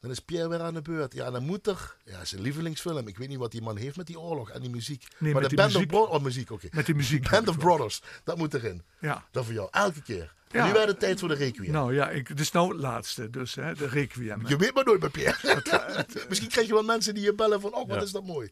[0.00, 1.14] dan is Pierre weer aan de beurt.
[1.14, 3.08] Ja, dan moet er, ja, zijn lievelingsfilm.
[3.08, 5.06] Ik weet niet wat die man heeft met die oorlog en die muziek.
[5.18, 5.92] Nee, maar met de die Band muziek.
[5.92, 6.68] of Brothers, oh, muziek, oké.
[6.70, 7.28] Met die muziek.
[7.30, 8.82] Band of Brothers, dat moet erin.
[9.00, 9.24] Ja.
[9.30, 10.34] Dat voor jou, elke keer.
[10.50, 11.72] En nu werd het tijd voor de requiem.
[11.72, 14.46] Nou ja, ik, het is nou het laatste, dus hè, de requiem.
[14.46, 15.62] Je weet maar nooit met Pierre.
[16.28, 18.02] Misschien krijg je wel mensen die je bellen van, oh, wat Ja.
[18.02, 18.50] is dat mooi.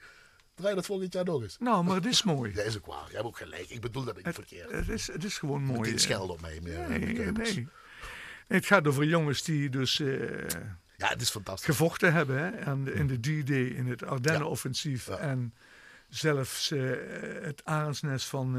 [0.54, 1.56] Draai dat volgend jaar nog eens.
[1.58, 2.52] Nou, maar het is mooi.
[2.52, 3.06] Dat is ook waar.
[3.08, 3.68] Je hebt ook gelijk.
[3.68, 4.70] Ik bedoel dat niet Het, verkeerd.
[4.70, 5.80] het, is, het is gewoon mooi.
[5.80, 5.98] niet eh.
[5.98, 6.58] schelden op mij.
[6.62, 7.54] meer, Nee, Kuipers.
[7.54, 7.68] nee.
[8.48, 10.38] Het gaat over jongens die dus eh,
[10.96, 11.64] Ja, het is fantastisch.
[11.66, 15.06] gevochten hebben hè, de- in de D-Day, in het Ardennen-offensief.
[15.06, 15.16] Ja.
[15.16, 15.54] En
[16.08, 16.90] zelfs eh,
[17.42, 18.56] het arendsnest van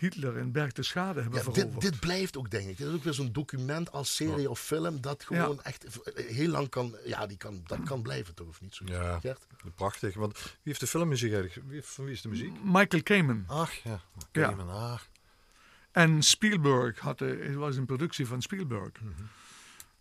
[0.00, 1.72] Hitler in Berchtesgade hebben Ja, veroverd.
[1.80, 2.76] dit, dit blijft ook, denk ik.
[2.76, 6.68] Dit is ook weer zo'n document als serie of film dat gewoon echt heel lang
[6.68, 8.84] kan, ja, die kan, dat kan blijven toch, of niet zo?
[8.86, 9.20] Ja.
[9.20, 9.46] Gert?
[9.74, 10.14] Prachtig.
[10.14, 11.68] Want wie heeft de filmmuziek eigenlijk?
[11.70, 12.52] Wie, van wie is de muziek?
[12.64, 13.44] Michael Kamen.
[13.46, 14.00] Ach ja.
[14.32, 14.48] Ja.
[14.48, 15.08] Kamen, ach.
[15.92, 18.90] En Spielberg had, de- het was een productie van Spielberg.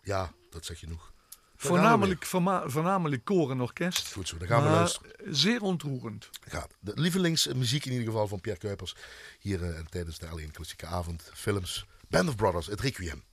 [0.02, 1.12] Ja, dat zeg je genoeg.
[1.62, 2.26] Voornamelijk,
[2.66, 4.14] voornamelijk koor en orkest.
[4.14, 5.12] Goed zo, dan gaan we luisteren.
[5.36, 6.30] zeer ontroerend.
[6.47, 6.74] Gaat.
[6.80, 8.95] De lievelingsmuziek in ieder geval van Pierre Kuipers.
[9.39, 11.32] Hier eh, tijdens de L1 Klassieke Avond.
[11.34, 11.86] Films.
[12.07, 13.24] Band of Brothers, het Requiem.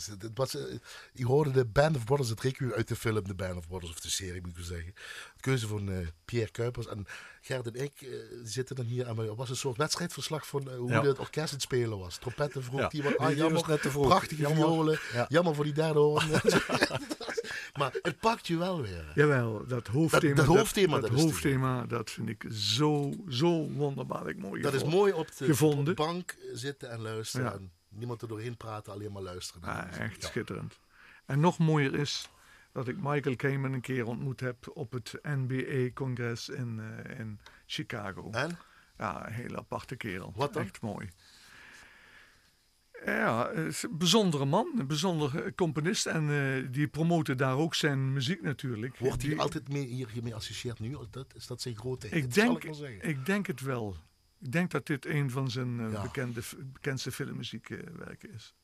[0.00, 0.74] Dus het, het was, eh,
[1.12, 3.90] je hoorde de Band of Brothers, het requiem uit de film The Band of Brothers,
[3.92, 4.92] of de serie moet ik zeggen.
[5.34, 6.86] De keuze van eh, Pierre Kuipers.
[6.86, 7.06] En
[7.42, 8.08] Gert en ik eh,
[8.44, 11.02] zitten dan hier en er was een soort wedstrijdverslag van eh, hoe Ja.
[11.02, 12.16] het orkest het spelen was.
[12.16, 12.88] Trompetten vroeg, Ja.
[12.88, 14.06] Die- ah, jammer, net te vroeg.
[14.06, 14.62] prachtige Jammer.
[14.66, 15.26] violen, Ja.
[15.28, 16.26] jammer voor die derde hoorn.
[17.78, 19.12] maar het pakt je wel weer.
[19.14, 20.34] Jawel, dat hoofdthema.
[20.34, 24.62] dat hoofdthema, dat, hoofdthema, dat vind ik zo, zo wonderbaarlijk mooi.
[24.62, 27.72] Dat is mooi op de, op de bank zitten en luisteren.
[27.90, 29.62] Niemand er doorheen praten, alleen maar luisteren.
[29.62, 30.02] naar muziek.
[30.02, 30.28] echt Ja.
[30.28, 30.78] schitterend.
[31.26, 32.28] En nog mooier is
[32.72, 38.30] dat ik Michael Kamen een keer ontmoet heb op het NBA-congres in, eh, in Chicago.
[38.30, 38.58] En?
[38.98, 40.32] Ja, een hele aparte kerel.
[40.36, 40.62] Wat dan?
[40.62, 41.08] Echt mooi.
[43.04, 46.06] Ja, is een bijzondere man, een bijzonder eh, componist.
[46.06, 48.96] En eh, die promoten daar ook zijn muziek natuurlijk.
[48.98, 50.90] Wordt hij Die- altijd mee, hier mee associeerd nu?
[50.98, 52.24] Is dat, is dat zijn grote hit?
[52.24, 52.64] ik denk,
[53.02, 53.96] ik denk het wel.
[54.40, 56.02] Ik denk dat dit een van zijn eh, Ja.
[56.02, 58.54] bekende, bekendste filmmuziekwerken is.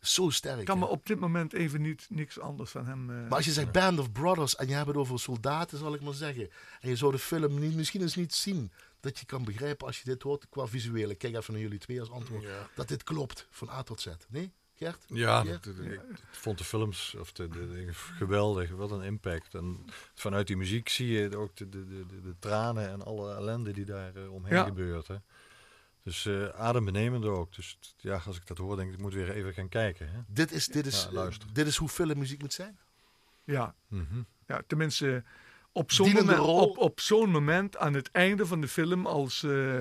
[0.00, 0.58] Zo sterk.
[0.58, 0.84] Ik kan hè?
[0.84, 3.10] me op dit moment even niet, niks anders van hem...
[3.10, 5.94] eh, Maar als je zegt Band of Brothers en je hebt het over soldaten, zal
[5.94, 6.50] ik maar zeggen.
[6.80, 8.72] En je zou de film niet, misschien eens niet zien.
[9.00, 11.14] Dat je kan begrijpen als je dit hoort qua visuele.
[11.14, 12.44] Kijk even naar jullie twee als antwoord.
[12.74, 14.08] Dat dit klopt van A tot Z.
[14.28, 15.04] Nee, Gert?
[15.06, 16.00] Ja, dat- ik
[16.30, 18.70] vond de films of de, de, dingen geweldig.
[18.70, 19.54] Wat een impact.
[19.54, 23.34] En vanuit die muziek zie je ook de, de, de, de, de tranen en alle
[23.34, 24.64] ellende die daar eh, omheen Ja.
[24.64, 25.06] gebeurt.
[25.06, 25.16] Hè.
[26.02, 27.54] Dus eh adembenemend ook.
[27.54, 30.08] Dus t- ja, als ik dat hoor, denk ik, ik moet weer even gaan kijken.
[30.10, 30.18] Hè.
[30.26, 32.78] Dit is, dit, is, Ja, dit is hoe filmmuziek moet zijn.
[33.44, 34.20] ja, Mhm.
[34.46, 35.22] Ja, tenminste,
[35.72, 36.68] op zo'n moment, rol.
[36.70, 39.80] op, op zo'n moment aan het einde van de film, als, eh,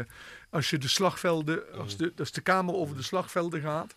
[0.49, 3.95] als je de slagvelden, als de, als de kamer over de slagvelden gaat,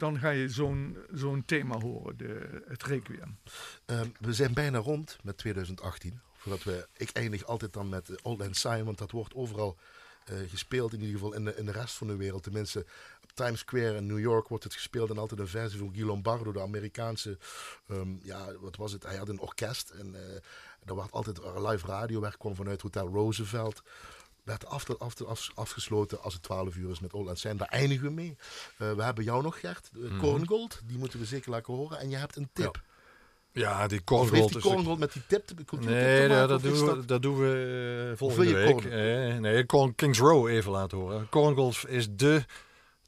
[0.00, 3.38] dan ga je zo'n zo'n thema horen, de, het requiem.
[3.84, 6.20] Ehm, we zijn bijna rond met 2018.
[6.36, 9.76] Voordat we, ik eindig altijd dan met eh, Old Lang Syne, want dat wordt overal
[10.24, 10.92] eh, gespeeld.
[10.92, 12.42] In ieder geval in de, in de rest van de wereld.
[12.42, 12.86] Tenminste,
[13.22, 15.10] op Times Square in New York wordt het gespeeld.
[15.10, 17.38] En altijd een versie van Guy Lombardo, de Amerikaanse.
[17.88, 19.02] ehm, ja, wat was het?
[19.02, 19.90] Hij had een orkest.
[19.90, 20.40] En eh
[20.84, 23.82] er werd altijd live radiowerk, kwam vanuit Hotel Roosevelt.
[24.44, 27.54] Werd af, af, af, afgesloten als het 12 uur is met Lang Syne.
[27.54, 28.36] Daar eindigen we mee.
[28.78, 29.90] Eh, we hebben jou nog, Gert.
[29.96, 30.80] Uh, Korngold.
[30.84, 31.98] Die moeten we zeker laten horen.
[31.98, 32.82] En je hebt een tip.
[33.52, 36.86] Ja, die Of heeft Korngold die Korngold met die tip, de Nee, maken, dat, doen
[36.86, 38.84] we, dat- doen we volgende je week.
[38.84, 41.28] Eh, nee, Kings Row even laten horen.
[41.28, 42.44] Korngolf is de,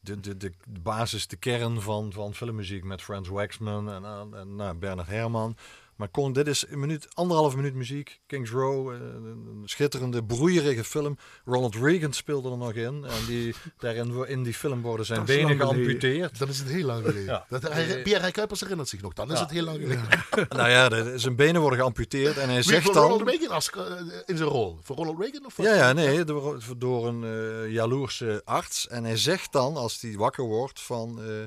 [0.01, 0.53] de, de, de
[0.83, 5.57] basis, de kern van, van filmmuziek met Frans Waxman en, en, en nou, Bernard Herrmann.
[6.03, 8.21] Maar Korn, dit is een minuut, anderhalf minuut muziek.
[8.27, 11.17] Kings Row, eh, een, een schitterende, broeierige film.
[11.45, 13.05] Ronald Reagan speelde er nog in.
[13.05, 16.39] En die, daarin in die film worden zijn benen geamputeerd.
[16.39, 17.25] Dan is het heel lang geleden.
[17.25, 17.47] Ja.
[17.49, 19.13] Dat, hij, Pierre Kuipers herinnert zich nog.
[19.13, 20.09] Dan is het heel lang geleden.
[20.59, 22.37] nou ja, de- zijn benen worden geamputeerd.
[22.37, 23.03] En hij Wie zegt voor dan...
[23.03, 23.83] Ronald Reagan als, eh,
[24.27, 24.79] in zijn rol?
[24.83, 25.47] Voor Ronald Reagan?
[25.47, 25.67] Of wat?
[25.67, 28.89] Ja, ja, nee, door, door een eh, jaloerse arts.
[28.89, 31.21] En hij zegt dan, als hij wakker wordt, van...
[31.23, 31.43] eh,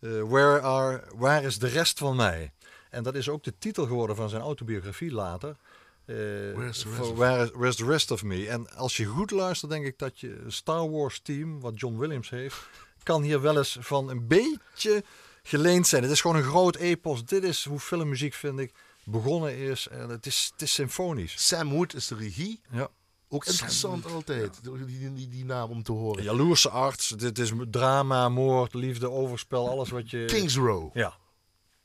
[0.00, 2.52] eh, where, are, waar is de rest van mij?
[2.90, 5.56] En dat is ook de titel geworden van zijn autobiografie later.
[6.04, 6.16] Eh,
[6.54, 8.48] Where's the rest where, where's the rest of me?
[8.48, 12.30] En als je goed luistert, denk ik dat je Star Wars team, wat John Williams
[12.30, 12.68] heeft,
[13.02, 15.04] kan hier wel eens van een beetje
[15.42, 16.02] geleend zijn.
[16.02, 17.24] Het is gewoon een groot epos.
[17.24, 18.74] Dit is hoe filmmuziek, vind ik,
[19.04, 19.88] begonnen is.
[19.88, 21.46] En het is, het is symfonisch.
[21.46, 22.60] Sam Wood is de regie.
[22.70, 22.90] Ja.
[23.28, 26.22] Ook interessant altijd, die, die, die, die naam om te horen.
[26.22, 30.24] Jaloerse arts, dit is drama, moord, liefde, overspel, alles wat je...
[30.24, 31.16] Kings Row, Ja,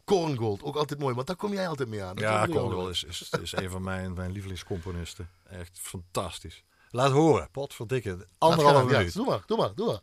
[0.04, 2.16] Korngold, ook altijd mooi, want daar kom jij altijd mee aan.
[2.16, 5.30] Dat ja Korngold is, is, is een van mijn, mijn lievelingscomponisten.
[5.44, 6.64] Echt fantastisch.
[6.90, 8.28] Laat horen, potverdikke.
[8.38, 9.14] Anderhalf gaan, ja, minuut.
[9.14, 10.02] doe maar, doe maar, doe maar.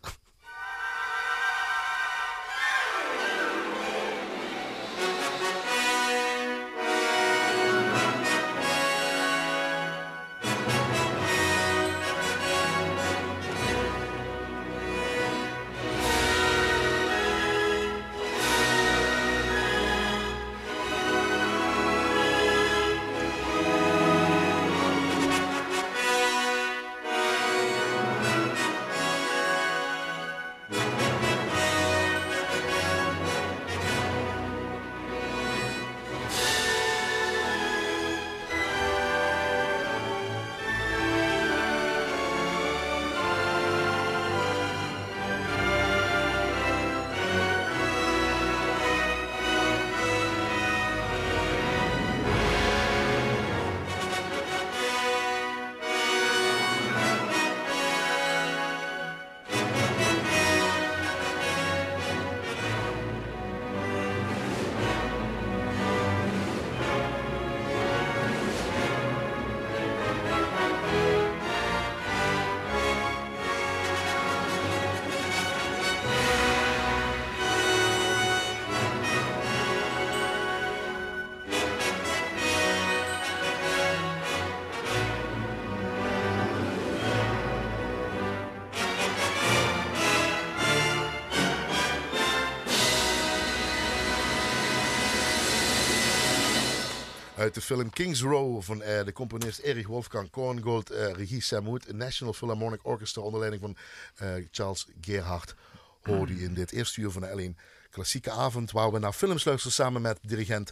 [97.40, 101.66] Uit de film Kings Row van eh, de componist Erich Wolfgang Korngold, eh, regie Sam
[101.66, 103.76] Hood, National Philharmonic Orchestra onder leiding van
[104.14, 105.54] eh, Charles Gerhardt,
[106.02, 107.60] hoorde je in dit eerste uur van de L1
[107.90, 110.70] Klassieke Avond, waar we naar films luisteren samen met dirigent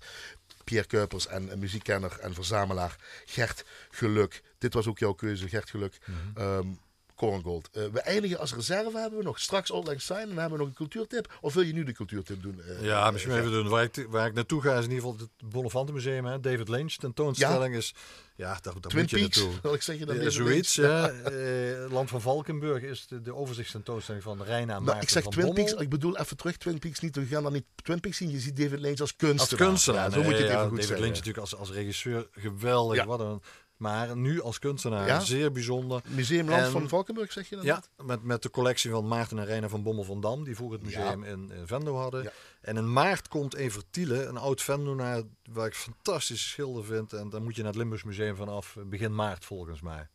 [0.65, 4.43] Pierre Kuipers en muziekkenner en verzamelaar Gert Geluk.
[4.59, 5.99] Dit was ook jouw keuze, Gert Geluk.
[6.35, 6.67] Ehm,
[7.19, 7.69] Korngold.
[7.73, 10.59] Eh, we eindigen als reserve hebben we nog straks Lang Syne en dan hebben we
[10.59, 11.39] nog een cultuurtip.
[11.41, 12.63] Of wil je nu de cultuurtip doen?
[12.63, 13.69] eh, Ja, misschien eh, even doen.
[13.69, 15.93] Waar ik, waar ik naartoe ga is in ieder geval het Bonnefante
[16.25, 16.41] Hè.
[16.41, 17.95] David Lynch tentoonstelling is...
[18.37, 19.73] Ja, daar, daar moet je Peaks, naartoe.
[19.75, 20.07] ik zeggen.
[20.07, 21.13] Dan Ja, David zoiets, ja.
[21.91, 25.65] Land van Valkenburg is de, de overzichtstentoonstelling van Reina Nou, ik zeg van Twin Bommel.
[25.65, 27.17] Peaks, ik bedoel even terug Twin Peaks niet.
[27.17, 28.31] We gaan dan niet Twin Peaks zien.
[28.31, 29.67] Je ziet David Lynch als kunstenaar.
[29.67, 30.05] Als kunstenaar.
[30.05, 31.01] Ja, zo moet je het even ja, goed David zeggen.
[31.05, 32.97] Lynch natuurlijk als, als regisseur geweldig.
[32.97, 33.07] Ja.
[33.07, 33.43] Wat een,
[33.79, 35.21] maar nu als kunstenaar Ja?
[35.21, 36.03] zeer bijzonder.
[36.09, 37.65] Museum Land En- van Valkenburg, zeg je dan?
[37.65, 38.07] Ja, net?
[38.07, 40.87] met, met de collectie van Maarten en Reina van Bommel van Dam, die vroeger het
[40.87, 42.23] museum in, in Venlo hadden.
[42.23, 42.33] Ja.
[42.61, 47.13] En in maart komt Evert Thiele, een oud Venlonaar, waar ik fantastische schilder vind.
[47.13, 50.09] En dan moet je naar het Limburgs Museum vanaf eh, begin maart volgens mij.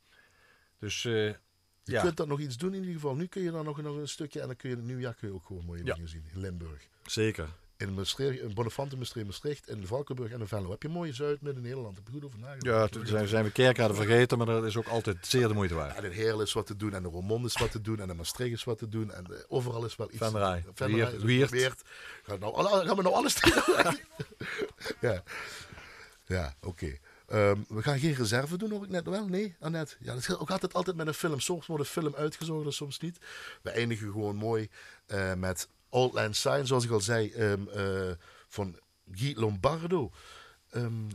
[0.80, 1.38] Dus eh, Je
[1.84, 3.16] ja, kunt dat nog iets doen in ieder geval.
[3.16, 5.28] Nu kun je dan nog, nog een stukje en dan kun je het nieuwjaar kun
[5.28, 5.94] je ook gewoon mooie Ja.
[5.94, 6.26] dingen zien.
[6.34, 6.88] In Limburg.
[7.06, 7.50] zeker.
[7.84, 8.54] In, Maastricht, in
[8.98, 10.70] Maastricht, Maastricht, in Valkenburg en in Venlo.
[10.70, 11.96] Heb je mooie Zuid, Midden-Nederland.
[11.96, 12.64] Heb je goed over nagedacht?
[12.64, 15.76] Ja, toen zijn, zijn we Kerkrade vergeten, maar dat is ook altijd zeer de moeite
[15.76, 15.96] waard.
[15.96, 18.10] En in Heerlen is wat te doen, en in Roermond is wat te doen, en
[18.10, 20.18] in Maastricht is wat te doen, en overal is wel iets.
[20.18, 21.20] Venray, Venray,
[21.50, 21.82] Weert.
[22.24, 24.00] Gaan, nou, gaan we nou alles tegen?
[25.00, 25.24] ja,
[26.26, 26.98] ja oké.
[27.28, 29.28] Ehm, we gaan geen reserve doen, hoor ik net wel.
[29.28, 29.96] Nee, Annette.
[30.00, 31.40] Ja, dat is ook altijd, altijd met een film.
[31.40, 33.18] Soms wordt een film uitgezogen, en soms niet.
[33.62, 34.70] We eindigen gewoon mooi
[35.06, 38.12] eh, met Old Land Sign, zoals ik al zei, ehm, eh,
[38.48, 38.80] van
[39.12, 40.12] Guy Lombardo.
[40.70, 41.10] Ehm,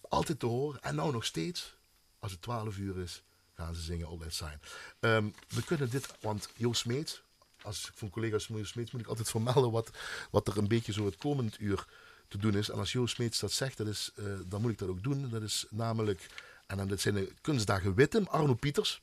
[0.00, 0.82] altijd te horen.
[0.82, 1.76] En nou nog steeds,
[2.18, 3.22] als het 12 uur is,
[3.54, 4.60] gaan ze zingen Old Land Sign.
[5.00, 7.22] Ehm, we kunnen dit, want Joost Smeets,
[7.62, 9.90] als ik van collega's van Joost Smeets moet ik altijd vermelden wat,
[10.30, 11.86] wat er een beetje zo het komend uur
[12.28, 12.68] te doen is.
[12.68, 15.30] En als Joost Smeets dat zegt, dat is, eh, dan moet ik dat ook doen.
[15.30, 16.26] Dat is namelijk,
[16.66, 19.02] en dan dit zijn de kunstdagen Wittem, Arno Pieters,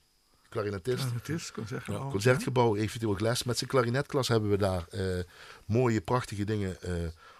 [0.61, 1.29] klarinetist.
[1.29, 2.09] Is, concertgebouw.
[2.09, 3.43] Concertgebouw eventueel les.
[3.43, 5.23] Met zijn klarinetklas hebben we daar eh,
[5.65, 6.93] mooie, prachtige dingen eh,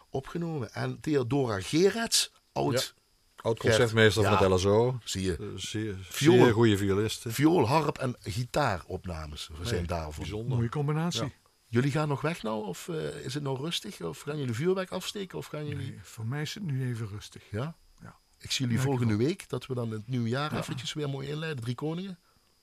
[0.09, 0.73] opgenomen.
[0.73, 2.95] En Theodora Gerets, oud
[3.37, 4.37] Oud concertmeester Ja.
[4.37, 4.99] van het LSO.
[5.03, 5.37] zie je.
[5.39, 6.43] Eh, Zeer, Viool.
[6.43, 7.33] zeer goede violisten.
[7.33, 10.23] Viool, harp en gitaaropnames we zijn Nee, daarvoor.
[10.23, 10.57] Bijzonder.
[10.57, 11.23] Mooie combinatie.
[11.23, 11.31] Ja.
[11.67, 12.65] Jullie gaan nog weg nou?
[12.65, 12.87] Of
[13.23, 14.01] is het nou rustig?
[14.01, 15.37] Of gaan jullie vuurwerk afsteken?
[15.37, 15.87] Of gaan jullie...
[15.87, 17.43] Nee, voor mij is het nu even rustig.
[17.51, 17.75] Ja?
[18.01, 18.15] Ja.
[18.39, 21.63] Ik zie jullie volgende week, dat we dan het nieuwe jaar eventjes weer mooi inleiden.
[21.63, 22.19] Drie koningen.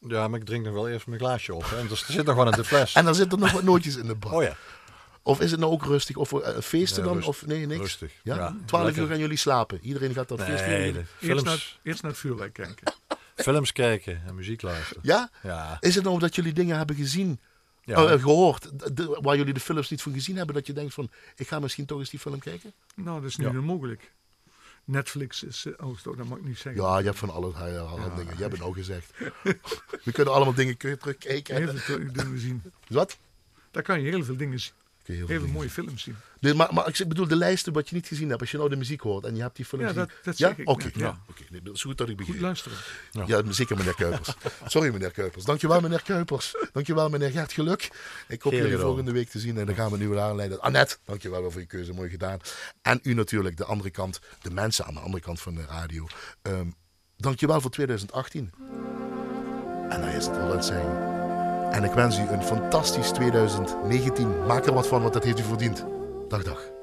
[0.09, 1.65] Ja, maar ik drink nog wel eerst mijn glaasje op.
[1.71, 1.79] Hè.
[1.79, 2.93] En er zit nog wat in de fles.
[2.99, 4.33] En dan zitten nog wat nootjes in de bak.
[4.33, 4.57] Oh ja,
[5.23, 6.17] Of is het nou ook rustig?
[6.17, 7.15] Of eh, feesten Nee, dan?
[7.17, 7.81] rust- Of nee, niks?
[7.81, 8.13] rustig.
[8.23, 8.35] Ja?
[8.37, 9.03] Ja, Twaalf lekker.
[9.03, 9.79] uur gaan jullie slapen.
[9.83, 12.93] Iedereen gaat dat nee, de Eerst films, naar, eerst naar het vuurwerk kijken.
[13.37, 15.03] films kijken en muziek luisteren.
[15.07, 15.31] Ja?
[15.43, 17.41] Ja, Is het nou dat jullie dingen hebben gezien,
[17.85, 17.97] ja.
[18.07, 18.71] eh, gehoord,
[19.21, 21.87] waar jullie de films niet van gezien hebben, dat je denkt van, ik ga misschien
[21.87, 22.73] toch eens die film kijken?
[22.95, 23.53] Nou, dat is nu Ja.
[24.85, 25.67] Netflix is...
[25.67, 26.83] eh, Oh, dat mag ik niet zeggen.
[26.83, 28.35] Ja, je hebt van allerlei allerlei dingen.
[28.37, 29.13] Je hebt het nou gezegd.
[30.05, 31.57] We kunnen allemaal dingen kun je terugkijken.
[31.57, 32.63] Heel veel dingen zien.
[32.89, 33.19] Wat?
[33.71, 34.73] Daar kan je heel veel dingen zien.
[35.05, 36.17] Kun je heel dingen mooie films zien.
[36.41, 38.41] Nee, maar, maar ik bedoel de lijsten wat je niet gezien hebt.
[38.41, 40.03] Als je nou de muziek hoort en je hebt die film Ja, gezien.
[40.05, 40.49] dat- dat ja?
[40.49, 41.01] zeg ik Oké, ja.
[41.07, 41.19] ja.
[41.51, 42.43] Nee, dat is goed dat ik Goed begin.
[42.43, 42.79] luisteren.
[43.27, 44.35] Ja, zeker meneer Kuipers.
[44.67, 45.45] Sorry meneer Kuipers.
[45.45, 46.55] Dankjewel meneer Kuipers.
[46.73, 47.83] Dankjewel meneer Gert Geluk.
[48.29, 50.61] Ik hoop Geen jullie volgende week te zien en dan gaan we nu weer aanleiden.
[50.61, 51.93] Annette, dankjewel wel voor je keuze.
[51.93, 52.39] Mooi gedaan.
[52.83, 56.07] En u natuurlijk, de andere kant, de mensen aan de andere kant van de radio.
[56.43, 56.67] Ehm
[57.17, 58.51] dankjewel voor 2018.
[59.89, 61.14] En dan is het wel het zijn.
[61.75, 64.47] En ik wens u een fantastisch 2019.
[64.47, 65.85] Maak er wat van, want dat heeft u verdiend.
[66.29, 66.74] Dag, dag.